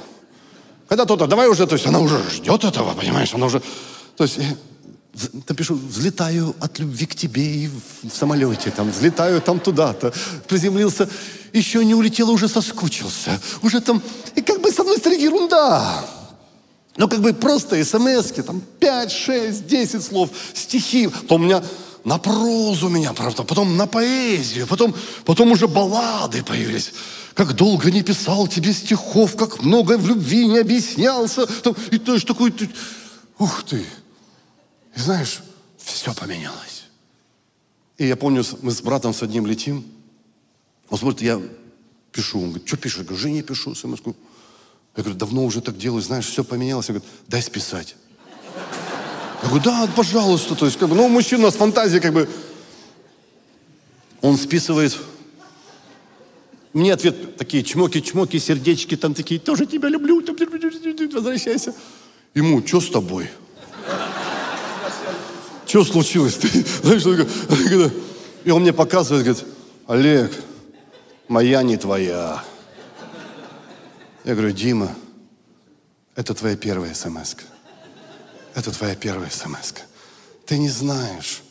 [0.89, 3.61] Когда то-то, давай уже, то есть она уже ждет этого, понимаешь, она уже,
[4.16, 4.39] то есть
[5.46, 10.12] там пишу, взлетаю от любви к тебе и в, самолете, там, взлетаю там туда-то,
[10.46, 11.08] приземлился,
[11.52, 14.02] еще не улетел, уже соскучился, уже там,
[14.34, 16.04] и как бы с одной стороны ерунда,
[16.96, 21.62] но как бы просто смс там 5, 6, 10 слов, стихи, то у меня
[22.04, 24.94] на прозу меня, правда, потом на поэзию, потом,
[25.24, 26.92] потом уже баллады появились.
[27.34, 31.46] Как долго не писал тебе стихов, как много в любви не объяснялся.
[31.46, 32.70] Там, и то такой, ты,
[33.38, 33.84] ух ты,
[34.97, 35.42] и знаешь,
[35.78, 36.84] все поменялось.
[37.99, 39.84] И я помню, мы с братом с одним летим.
[40.88, 41.40] Он смотрит, я
[42.12, 42.40] пишу.
[42.40, 42.99] Он говорит, что пишешь?
[42.99, 44.14] Я говорю, жене пишу смс -ку.
[44.97, 46.88] Я говорю, давно уже так делаю, знаешь, все поменялось.
[46.88, 47.97] Он говорит, дай списать.
[49.42, 50.55] Я говорю, да, пожалуйста.
[50.55, 52.28] То есть, как бы, ну, мужчина у нас фантазия, как бы.
[54.22, 54.97] Он списывает.
[56.72, 60.22] Мне ответ такие чмоки-чмоки, сердечки там такие, тоже тебя люблю,
[61.14, 61.74] возвращайся.
[62.34, 63.28] Ему, что с тобой?
[65.66, 66.38] Что случилось?
[66.82, 67.90] Знаешь, что
[68.44, 69.44] И он мне показывает, говорит,
[69.88, 70.32] Олег,
[71.28, 72.44] моя не твоя.
[74.24, 74.94] Я говорю, Дима,
[76.14, 77.42] это твоя первая смс -ка.
[78.54, 79.80] Это твоя первая смс -ка.
[80.46, 81.42] Ты не знаешь.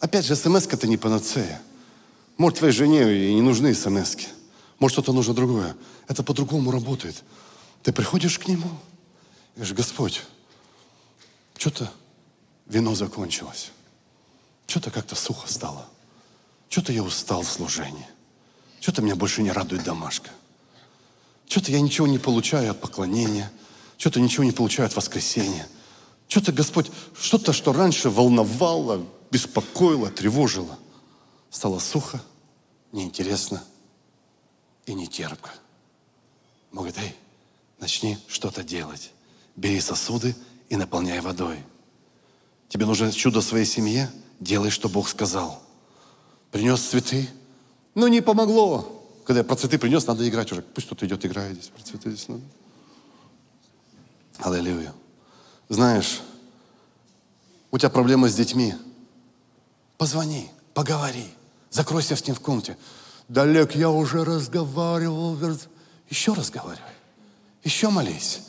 [0.00, 1.62] Опять же, смс это не панацея.
[2.36, 4.26] Может, твоей жене и не нужны смс -ки.
[4.80, 5.76] Может, что-то нужно другое.
[6.08, 7.22] Это по-другому работает.
[7.84, 8.68] Ты приходишь к нему
[9.54, 10.22] и говоришь, Господь,
[11.56, 11.92] что-то
[12.72, 13.70] вино закончилось.
[14.66, 15.86] Что-то как-то сухо стало.
[16.68, 18.06] Что-то я устал в служении.
[18.80, 20.30] Что-то меня больше не радует домашка.
[21.46, 23.52] Что-то я ничего не получаю от поклонения.
[23.98, 25.68] Что-то ничего не получаю от воскресения.
[26.28, 30.78] Что-то, Господь, что-то, что раньше волновало, беспокоило, тревожило,
[31.50, 32.22] стало сухо,
[32.90, 33.62] неинтересно
[34.86, 35.50] и не терпко.
[36.70, 37.14] Могут, эй,
[37.78, 39.12] начни что-то делать.
[39.56, 40.34] Бери сосуды
[40.70, 41.58] и наполняй водой.
[42.72, 44.10] Тебе нужно чудо своей семье?
[44.40, 45.62] Делай, что Бог сказал.
[46.50, 47.28] Принес цветы?
[47.94, 49.04] Ну, не помогло.
[49.26, 50.62] Когда я про цветы принес, надо играть уже.
[50.62, 51.68] Пусть кто-то идет, играет здесь.
[51.68, 52.40] Про цветы здесь надо.
[54.38, 54.94] Аллилуйя.
[55.68, 56.22] Знаешь,
[57.70, 58.74] у тебя проблемы с детьми.
[59.98, 61.26] Позвони, поговори.
[61.68, 62.78] Закройся с ним в комнате.
[63.28, 65.36] Далек, я уже разговаривал.
[66.08, 66.94] Еще разговаривай.
[67.64, 68.40] Еще молись.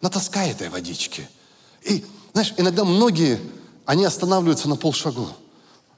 [0.00, 1.28] Натаскай этой водички.
[1.82, 3.40] И, знаешь, иногда многие
[3.86, 5.28] они останавливаются на полшагу.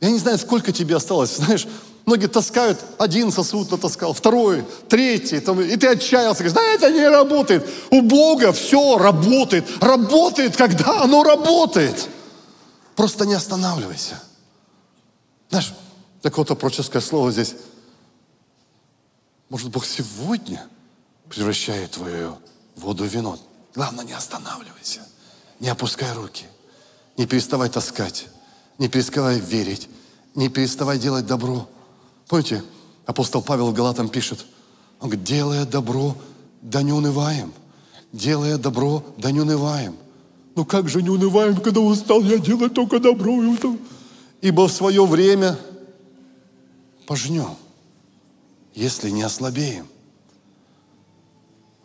[0.01, 1.37] Я не знаю, сколько тебе осталось.
[1.37, 1.67] Знаешь,
[2.05, 7.07] многие таскают, один сосуд натаскал, второй, третий, там, и ты отчаялся, говоришь, да это не
[7.09, 7.69] работает.
[7.91, 9.65] У Бога все работает.
[9.81, 12.09] Работает, когда оно работает.
[12.95, 14.23] Просто не останавливайся.
[15.51, 15.75] Знаешь,
[16.23, 17.55] такое вот пророческое слово здесь.
[19.49, 20.67] Может, Бог сегодня
[21.29, 22.39] превращает твою
[22.75, 23.39] воду в вино.
[23.75, 25.03] Главное, не останавливайся.
[25.61, 26.47] Не опускай руки.
[27.17, 28.29] Не переставай таскать,
[28.79, 29.89] не переставай верить,
[30.35, 31.69] не переставай делать добро.
[32.29, 32.63] Помните,
[33.07, 34.45] апостол Павел в Галатам пишет,
[35.01, 36.17] он говорит, делая добро,
[36.63, 37.53] да не унываем.
[38.13, 39.97] Делая добро, да не унываем.
[40.55, 43.43] Ну как же не унываем, когда устал, я делаю только добро.
[44.41, 45.59] Ибо в свое время
[47.07, 47.57] пожнем,
[48.75, 49.87] если не ослабеем.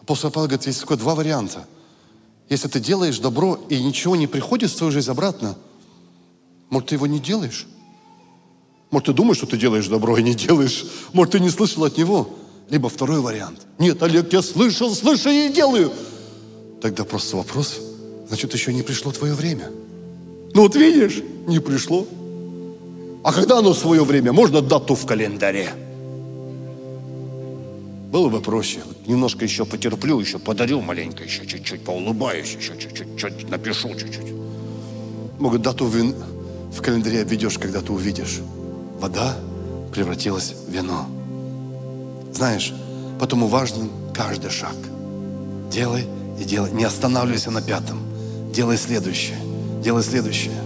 [0.01, 1.67] Апостол Павел говорит, есть такое два варианта.
[2.51, 5.57] Если ты делаешь добро, и ничего не приходит в твою жизнь обратно,
[6.69, 7.65] может, ты его не делаешь?
[8.89, 10.85] Может, ты думаешь, что ты делаешь добро и не делаешь?
[11.13, 12.27] Может, ты не слышал от него?
[12.69, 13.65] Либо второй вариант.
[13.79, 15.93] Нет, Олег, я слышал, слышал и делаю.
[16.81, 17.79] Тогда просто вопрос,
[18.27, 19.71] значит, еще не пришло твое время.
[20.53, 22.05] Ну вот видишь, не пришло.
[23.23, 24.33] А когда оно свое время?
[24.33, 25.71] Можно дату в календаре.
[28.11, 28.81] Было бы проще.
[29.07, 34.33] Немножко еще потерплю, еще подарю маленько, еще чуть-чуть поулыбаюсь, еще чуть-чуть, чуть напишу чуть-чуть.
[35.39, 38.41] Могут дату в, в календаре обведешь, когда ты увидишь.
[38.99, 39.37] Вода
[39.93, 41.07] превратилась в вино.
[42.33, 42.73] Знаешь,
[43.17, 44.75] потому важен каждый шаг.
[45.71, 46.05] Делай
[46.37, 46.69] и делай.
[46.71, 47.97] Не останавливайся на пятом.
[48.53, 49.37] Делай следующее.
[49.81, 50.61] Делай следующее.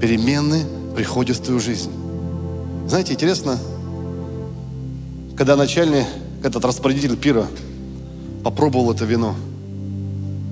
[0.00, 1.90] Перемены приходят в твою жизнь.
[2.86, 3.58] Знаете, интересно,
[5.36, 6.06] когда начальник,
[6.42, 7.46] этот распорядитель пира
[8.44, 9.34] попробовал это вино,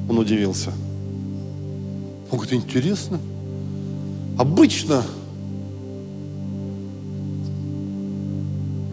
[0.08, 0.72] он удивился.
[2.30, 3.18] Он говорит, интересно.
[4.38, 5.02] Обычно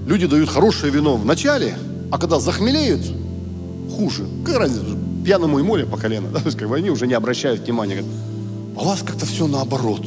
[0.07, 1.75] люди дают хорошее вино в начале,
[2.11, 3.01] а когда захмелеют,
[3.95, 4.25] хуже.
[4.43, 4.97] Какая разница?
[5.23, 6.29] Пьяному и море по колено.
[6.31, 6.39] Да?
[6.39, 7.95] То есть, как бы они уже не обращают внимания.
[7.95, 8.11] Говорят,
[8.77, 10.05] а у вас как-то все наоборот.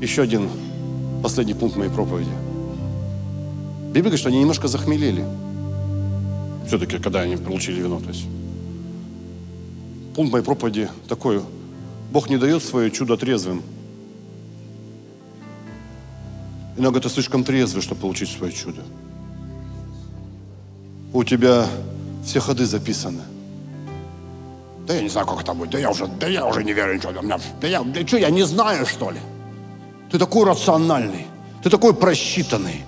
[0.00, 0.48] Еще один
[1.22, 2.30] последний пункт моей проповеди.
[3.90, 5.24] Библия говорит, что они немножко захмелели.
[6.68, 7.98] Все-таки, когда они получили вино.
[7.98, 8.24] То есть.
[10.14, 11.42] Пункт моей проповеди такой.
[12.12, 13.62] Бог не дает свое чудо трезвым.
[16.76, 18.82] Иногда ты слишком трезвый, чтобы получить свое чудо.
[21.12, 21.66] У тебя
[22.24, 23.22] все ходы записаны.
[24.86, 25.70] Да я не знаю, как это будет.
[25.70, 27.12] Да я уже, да я уже не верю ничего.
[27.12, 29.18] Да, да я, да что, я не знаю, что ли?
[30.12, 31.26] Ты такой рациональный,
[31.64, 32.82] ты такой просчитанный.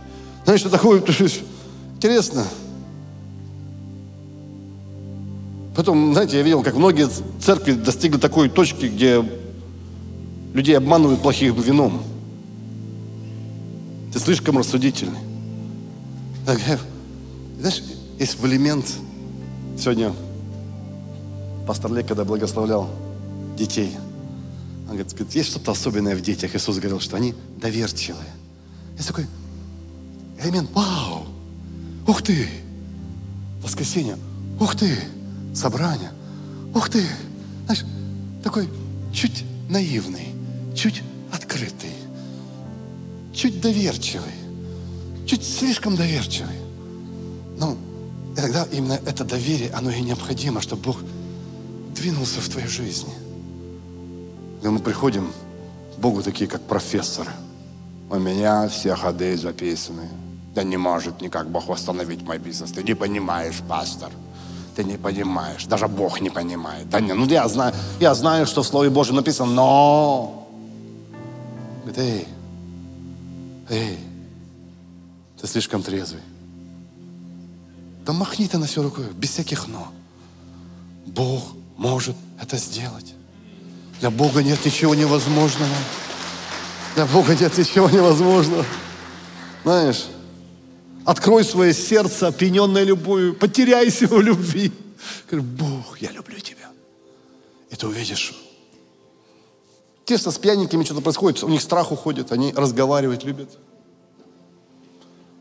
[0.45, 1.13] Знаешь, такой, ты,
[1.97, 2.45] интересно.
[5.75, 7.09] Потом, знаете, я видел, как многие
[7.41, 9.25] церкви достигли такой точки, где
[10.53, 12.03] людей обманывают плохим вином.
[14.13, 15.19] Ты слишком рассудительный.
[17.59, 17.83] Знаешь,
[18.19, 18.85] есть элемент.
[19.79, 20.13] Сегодня
[21.67, 22.91] пастор Лек, когда благословлял
[23.57, 23.97] детей,
[24.91, 26.55] он говорит, есть что-то особенное в детях.
[26.55, 28.27] Иисус говорил, что они доверчивые.
[28.97, 29.27] Есть такой
[30.43, 31.27] элемент, вау,
[32.07, 32.49] ух ты,
[33.63, 34.19] воскресенье,
[34.61, 34.97] ух ты,
[35.55, 36.11] собрание,
[36.75, 37.05] ух ты.
[37.65, 37.85] Знаешь,
[38.43, 38.69] такой
[39.13, 40.29] чуть наивный,
[40.75, 41.91] чуть открытый,
[43.33, 44.33] чуть доверчивый,
[45.27, 46.57] чуть слишком доверчивый.
[47.59, 47.77] Ну,
[48.37, 50.99] иногда именно это доверие, оно и необходимо, чтобы Бог
[51.95, 53.13] двинулся в твоей жизни.
[54.63, 55.33] И мы приходим
[55.97, 57.31] к Богу такие, как профессоры.
[58.11, 60.09] У меня все ходы записаны.
[60.55, 62.73] Да не может никак Бог восстановить мой бизнес.
[62.73, 64.11] Ты не понимаешь, пастор.
[64.77, 65.65] Ты не понимаешь.
[65.65, 66.89] Даже Бог не понимает.
[66.91, 70.49] Да не, ну я знаю, я знаю, что в Слове Божьем написано, но...
[71.85, 72.29] Говорит, эй,
[73.71, 73.99] эй,
[75.41, 76.21] ты слишком трезвый.
[78.05, 79.89] Да махни ты на все рукой, без всяких «но».
[81.07, 81.43] Бог
[81.77, 83.15] может это сделать.
[84.01, 85.75] Для Бога нет ничего невозможного.
[86.95, 88.65] Для Бога нет ничего невозможного.
[89.65, 90.07] Знаешь,
[91.05, 94.73] открой свое сердце, опьяненное любовью, потеряйся в любви.
[95.31, 96.71] Говори, Бог, я люблю тебя.
[97.71, 98.35] И ты увидишь.
[100.05, 103.59] Тесно с пьяненькими что-то происходит, у них страх уходит, они разговаривать любят.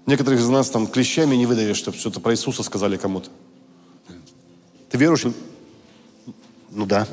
[0.06, 3.30] Некоторых из нас там клещами не выдавишь, чтобы что-то про Иисуса сказали кому-то.
[4.90, 5.26] Ты веруешь?
[6.70, 7.08] Ну да.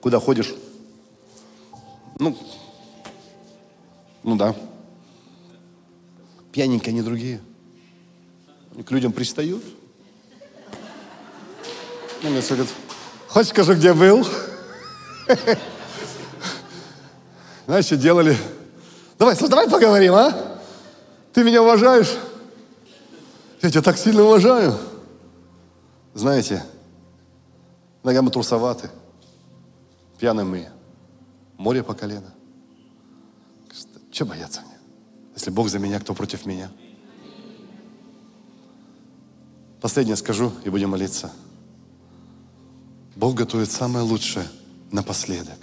[0.00, 0.54] Куда ходишь?
[2.18, 2.36] Ну,
[4.22, 4.54] ну да.
[6.52, 7.40] Пьяненькие они другие.
[8.74, 9.62] Они к людям пристают.
[12.22, 12.68] Ну, мне говорят,
[13.28, 14.26] хочешь скажу, где был?
[17.66, 18.36] Знаешь, что делали?
[19.18, 20.58] Давай, слушай, давай поговорим, а?
[21.32, 22.16] Ты меня уважаешь?
[23.60, 24.78] Я тебя так сильно уважаю.
[26.14, 26.64] Знаете,
[28.02, 28.90] иногда мы трусоваты.
[30.18, 30.68] Пьяные мы.
[31.56, 32.32] Море по колено.
[34.10, 34.77] Что бояться мне?
[35.38, 36.68] Если Бог за меня, кто против меня?
[39.80, 41.30] Последнее скажу и будем молиться.
[43.14, 44.48] Бог готовит самое лучшее
[44.90, 45.58] напоследок.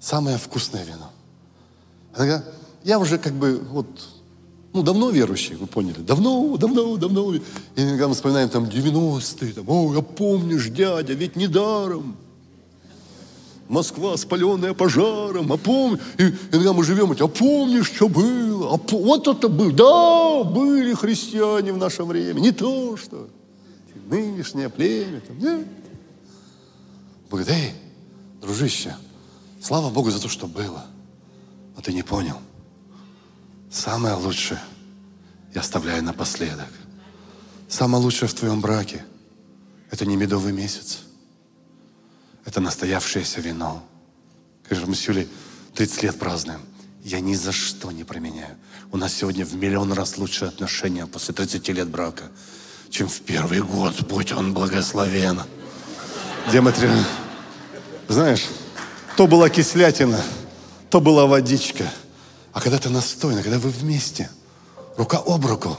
[0.00, 1.12] Самое вкусное вино.
[2.16, 2.44] Иногда
[2.82, 3.86] я уже как бы вот,
[4.72, 6.00] ну, давно верующий, вы поняли.
[6.00, 7.34] Давно, давно, давно.
[7.36, 7.40] И
[7.76, 12.16] иногда мы вспоминаем там 90-е, там, о, я помнишь, дядя, ведь недаром.
[13.72, 18.74] Москва, спаленная пожаром, а помни, и иногда мы живем, а помнишь, что было?
[18.74, 18.98] А по...
[18.98, 23.30] Вот это было, да, были христиане в наше время, не то что
[24.10, 25.20] нынешнее племя.
[25.20, 25.66] Там, нет.
[27.48, 27.72] Эй,
[28.42, 28.94] дружище,
[29.58, 30.84] слава Богу за то, что было.
[31.74, 32.36] А ты не понял.
[33.70, 34.60] Самое лучшее
[35.54, 36.68] я оставляю напоследок.
[37.68, 39.02] Самое лучшее в твоем браке–
[39.90, 41.01] это не медовый месяц.
[42.44, 43.82] Это настоявшееся вино.
[44.68, 45.28] Конечно, мы с Юлей
[45.74, 46.60] 30 лет празднуем.
[47.04, 48.56] Я ни за что не променяю.
[48.92, 52.24] У нас сегодня в миллион раз лучшие отношения после 30 лет брака,
[52.90, 55.40] чем в первый год, будь он благословен.
[56.50, 56.88] Деметри,
[58.08, 58.46] знаешь,
[59.16, 60.20] то была кислятина,
[60.90, 61.90] то была водичка.
[62.52, 64.30] А когда ты настойно, когда вы вместе,
[64.96, 65.76] рука об руку,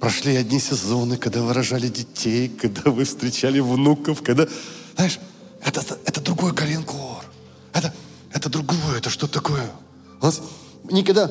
[0.00, 4.46] прошли одни сезоны, когда вы рожали детей, когда вы встречали внуков, когда,
[4.94, 5.18] знаешь,
[5.64, 7.24] это, это другой коленкор.
[7.72, 7.92] Это,
[8.32, 9.70] это другое, это что такое?
[10.20, 10.40] У нас
[10.90, 11.30] никогда...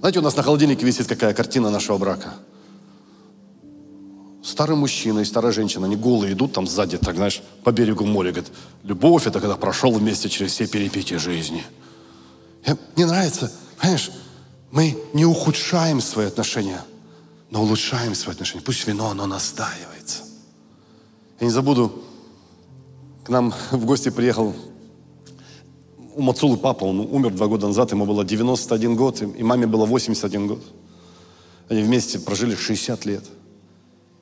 [0.00, 2.34] Знаете, у нас на холодильнике висит какая картина нашего брака.
[4.42, 8.32] Старый мужчина и старая женщина, они голые идут там сзади, так, знаешь, по берегу моря.
[8.32, 8.50] Говорят,
[8.82, 11.64] любовь– это когда прошел вместе через все перипетии жизни.
[12.66, 14.10] И мне нравится, понимаешь,
[14.72, 16.82] мы не ухудшаем свои отношения,
[17.50, 18.64] но улучшаем свои отношения.
[18.64, 20.22] Пусть вино, оно настаивается.
[21.42, 21.90] Я не забуду,
[23.24, 24.54] к нам в гости приехал
[26.14, 29.84] у Мацулы папа, он умер два года назад, ему было 91 год, и маме было
[29.84, 30.62] 81 год.
[31.68, 33.24] Они вместе прожили 60 лет.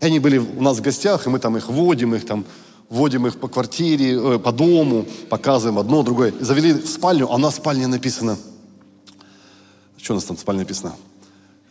[0.00, 2.46] И они были у нас в гостях, и мы там их водим, их там
[2.88, 6.30] водим их по квартире, э, по дому, показываем одно, другое.
[6.30, 8.38] И завели в спальню, а у нас в спальне написано,
[9.98, 10.94] что у нас там в спальне написано?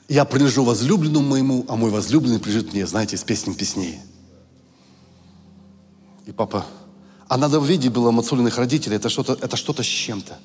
[0.10, 4.00] Я принадлежу возлюбленному моему, а мой возлюбленный принадлежит мне, знаете, с песней песней.
[6.30, 6.64] И папа
[7.28, 10.38] а надо увидеть было Мацулиных родителей, это что-то это что-то с чем-то.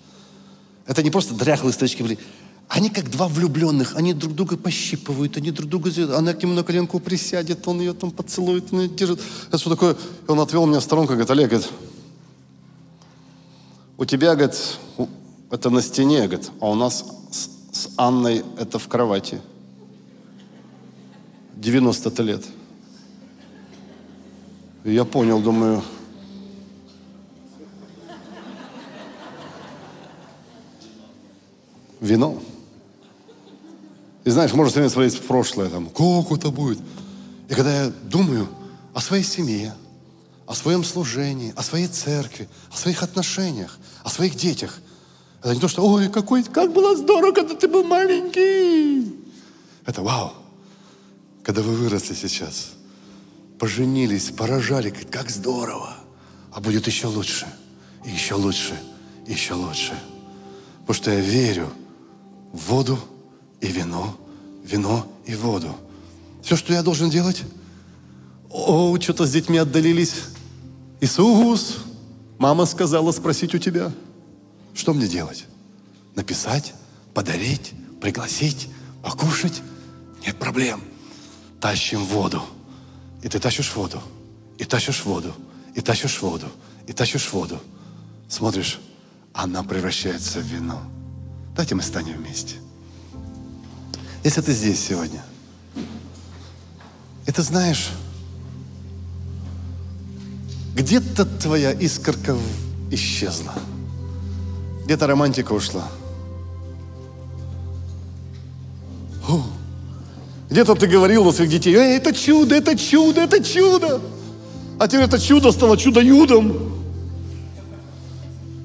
[0.87, 2.19] Это не просто дряхлые старички были.
[2.69, 5.91] Они как два влюбленных, они друг друга пощипывают, они друг друга...
[6.17, 9.21] Она к нему на коленку присядет, он ее там поцелует, он ее держит.
[9.49, 9.95] Это что такое?
[9.95, 11.71] И он отвел меня в сторонку, говорит, Олег, говорит,
[13.97, 14.59] у тебя, говорит,
[15.51, 19.41] это на стене, говорит, а у нас с, с Анной это в кровати.
[21.57, 22.45] 90 лет.
[24.85, 25.83] И я понял, думаю,
[32.01, 32.39] вино.
[34.25, 36.79] И знаешь, можно все время смотреть в прошлое, там, как это будет.
[37.49, 38.47] И когда я думаю
[38.93, 39.75] о своей семье,
[40.47, 44.81] о своем служении, о своей церкви, о своих отношениях, о своих детях,
[45.43, 49.15] это не то, что, ой, какой, как было здорово, когда ты был маленький.
[49.87, 50.33] Это вау.
[51.43, 52.74] Когда вы выросли сейчас,
[53.59, 55.95] поженились, поражали, как здорово.
[56.53, 57.47] А будет еще лучше,
[58.05, 58.79] и еще лучше,
[59.27, 59.99] и еще лучше.
[60.81, 61.73] Потому что я верю,
[62.53, 62.99] воду
[63.61, 64.17] и вино,
[64.65, 65.75] вино и воду.
[66.43, 67.43] Все, что я должен делать?
[68.51, 70.15] О, что-то с детьми отдалились.
[71.01, 71.79] Иисус,
[72.39, 73.93] мама сказала спросить у тебя.
[74.75, 75.47] Что мне делать?
[76.15, 76.75] Написать,
[77.15, 78.69] подарить, пригласить,
[79.03, 79.63] покушать?
[80.25, 80.83] Нет проблем.
[81.61, 82.43] Тащим воду.
[83.25, 84.03] И ты тащишь воду,
[84.59, 85.33] и тащишь воду,
[85.75, 86.47] и тащишь воду,
[86.87, 87.59] и тащишь воду.
[88.29, 88.79] Смотришь,
[89.33, 90.83] она превращается в вино.
[91.53, 92.57] Давайте мы станем вместе.
[94.23, 95.25] Если ты здесь сегодня,
[97.27, 97.93] и ты знаешь,
[100.75, 102.37] где-то твоя искорка
[102.91, 103.55] исчезла,
[104.85, 105.89] где-то романтика ушла.
[110.55, 114.01] Где-то ты говорил на своих детей, Эй, это чудо, это чудо, это чудо.
[114.79, 116.53] А теперь это чудо стало чудо-юдом.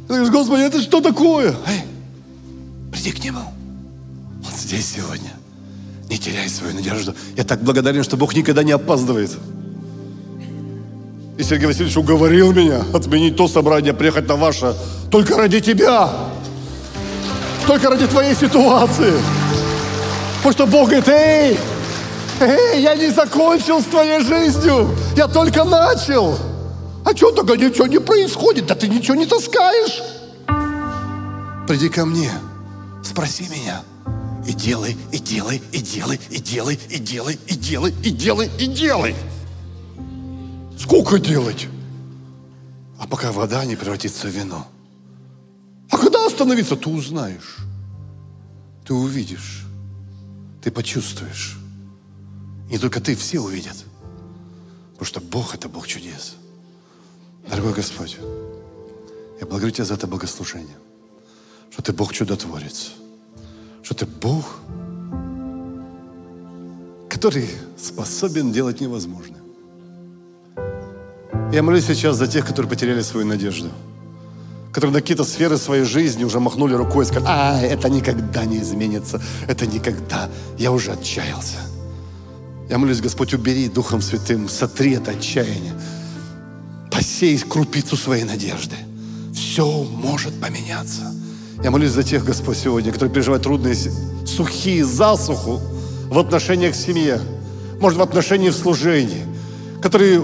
[0.07, 1.55] Ты говоришь, Господи, это что такое?
[1.67, 1.81] Эй,
[2.91, 3.39] Приди к Нему.
[3.39, 5.31] Он здесь сегодня.
[6.11, 7.15] Не теряй свою надежду.
[7.35, 9.35] Я так благодарен, что Бог никогда не опаздывает.
[11.39, 14.75] И Сергей Васильевич уговорил меня отменить то собрание, приехать на ваше
[15.09, 16.07] только ради тебя.
[17.65, 19.13] Только ради твоей ситуации.
[20.37, 21.57] Потому что Бог говорит, эй,
[22.39, 24.89] эй, я не закончил с твоей жизнью.
[25.15, 26.37] Я только начал.
[27.05, 28.67] А что тогда ничего не происходит?
[28.67, 30.01] Да ты ничего не таскаешь.
[31.67, 32.31] Приди ко мне.
[33.03, 33.83] Спроси меня.
[34.47, 38.65] И делай, и делай, и делай, и делай, и делай, и делай, и делай, и
[38.65, 39.15] делай.
[40.79, 41.67] Сколько делать?
[42.99, 44.65] А пока вода не превратится в вино.
[45.91, 47.57] А когда остановиться, ты узнаешь.
[48.85, 49.65] Ты увидишь.
[50.63, 51.58] Ты почувствуешь.
[52.69, 53.75] Не только ты, все увидят.
[54.93, 56.35] Потому что Бог– это Бог чудес.
[57.49, 58.17] Дорогой Господь,
[59.39, 60.75] я благодарю Тебя за это богослужение,
[61.71, 62.91] что Ты Бог чудотворец,
[63.81, 64.59] что Ты Бог,
[67.09, 69.39] который способен делать невозможное.
[71.51, 73.69] Я молюсь сейчас за тех, которые потеряли свою надежду,
[74.71, 78.59] которые на какие-то сферы своей жизни уже махнули рукой и сказали, а, это никогда не
[78.59, 80.29] изменится, это никогда,
[80.59, 81.68] я уже отчаялся.
[82.69, 85.73] Я молюсь, Господь, убери Духом Святым, сотри это отчаяние,
[86.91, 88.75] посей крупицу своей надежды.
[89.33, 91.11] Все может поменяться.
[91.63, 93.75] Я молюсь за тех, Господь, сегодня, которые переживают трудные,
[94.25, 95.59] сухие, засуху
[96.09, 97.19] в отношениях к семье,
[97.81, 99.25] может, в отношении в служении,
[99.81, 100.21] которые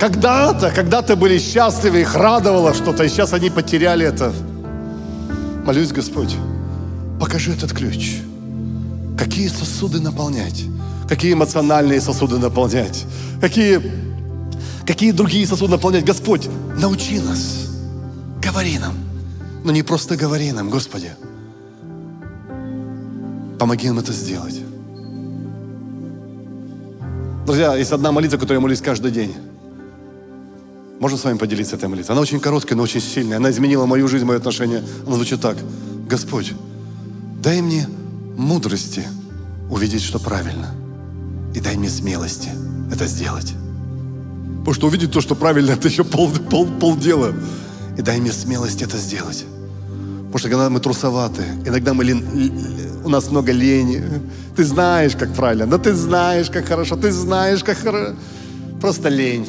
[0.00, 4.32] когда-то, когда-то были счастливы, их радовало что-то, и сейчас они потеряли это.
[5.64, 6.34] Молюсь, Господь,
[7.20, 8.16] покажи этот ключ.
[9.16, 10.64] Какие сосуды наполнять?
[11.08, 13.06] Какие эмоциональные сосуды наполнять?
[13.40, 13.80] Какие,
[14.84, 16.04] какие другие сосуды наполнять?
[16.04, 17.68] Господь, научи нас.
[18.42, 18.94] Говори нам.
[19.64, 21.10] Но не просто говори нам, Господи.
[23.58, 24.60] Помоги нам это сделать.
[27.46, 29.34] Друзья, есть одна молитва, которую я молюсь каждый день.
[30.98, 32.14] Можно с вами поделиться этой молитвой?
[32.14, 33.36] Она очень короткая, но очень сильная.
[33.36, 34.82] Она изменила мою жизнь, мое отношение.
[35.06, 35.56] Она звучит так.
[36.08, 36.52] Господь,
[37.40, 37.86] дай мне
[38.36, 39.04] мудрости
[39.70, 40.74] увидеть, что правильно.
[41.56, 42.50] И дай мне смелости
[42.92, 43.54] это сделать.
[44.58, 47.32] Потому что увидеть то, что правильно, это еще пол, пол, полдела.
[47.96, 49.46] И дай мне смелость это сделать.
[50.26, 52.22] Потому что когда мы трусоваты, иногда мы лен,
[53.04, 54.04] у нас много лени.
[54.54, 58.16] Ты знаешь, как правильно, да ты знаешь, как хорошо, ты знаешь, как хорошо.
[58.80, 59.48] Просто лень.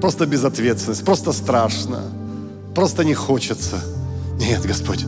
[0.00, 2.00] Просто безответственность, просто страшно,
[2.74, 3.78] просто не хочется.
[4.40, 5.04] Нет, Господь,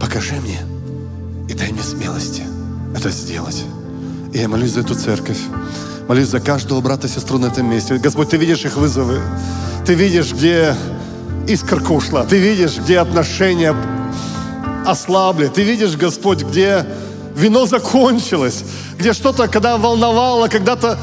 [0.00, 0.60] покажи мне
[1.50, 2.44] и дай мне смелости
[2.96, 3.64] это сделать.
[4.36, 5.38] И я молюсь за эту церковь.
[6.08, 7.96] Молюсь за каждого брата и сестру на этом месте.
[7.96, 9.22] Господь, Ты видишь их вызовы.
[9.86, 10.74] Ты видишь, где
[11.48, 12.22] искорка ушла.
[12.24, 13.74] Ты видишь, где отношения
[14.84, 15.46] ослабли.
[15.46, 16.84] Ты видишь, Господь, где
[17.34, 18.64] вино закончилось.
[18.98, 20.98] Где что-то, когда волновало, когда-то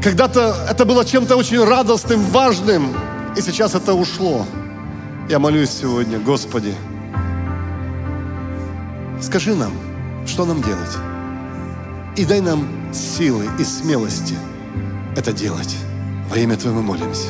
[0.00, 2.94] когда-то это было чем-то очень радостным, важным,
[3.36, 4.46] и сейчас это ушло.
[5.28, 6.72] Я молюсь сегодня, Господи,
[9.20, 9.72] скажи нам,
[10.24, 11.17] что нам делать.
[12.18, 14.34] И дай нам силы и смелости
[15.14, 15.76] это делать.
[16.28, 17.28] Во имя Твое мы молимся.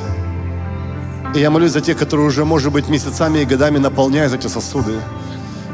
[1.35, 4.95] И я молюсь за тех, которые уже, может быть, месяцами и годами наполняют эти сосуды.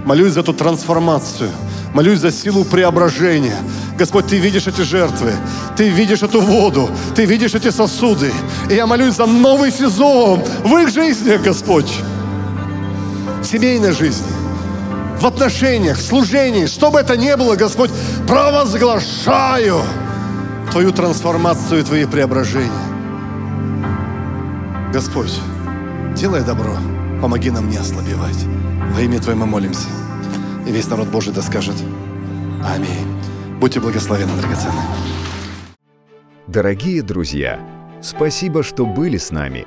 [0.05, 1.51] Молюсь за эту трансформацию.
[1.95, 3.57] Молюсь за силу преображения.
[3.97, 5.33] Господь, Ты видишь эти жертвы,
[5.77, 8.33] Ты видишь эту воду, Ты видишь эти сосуды.
[8.69, 11.93] И я молюсь за новый сезон в их жизни, Господь.
[13.41, 14.27] В семейной жизни,
[15.25, 17.91] в отношениях, в служении, что бы это ни было, Господь,
[18.29, 19.81] провозглашаю
[20.71, 22.71] Твою трансформацию и Твои преображения.
[24.93, 25.33] Господь,
[26.15, 26.77] делай добро,
[27.23, 28.37] помоги нам не ослабевать.
[28.93, 29.89] Во имя Твое мы молимся.
[30.67, 31.77] И весь народ Божий да скажет
[32.63, 33.09] Аминь.
[33.61, 34.85] Будьте благословены, драгоценные.
[36.49, 37.61] Дорогие друзья,
[38.03, 39.67] спасибо, что были с нами.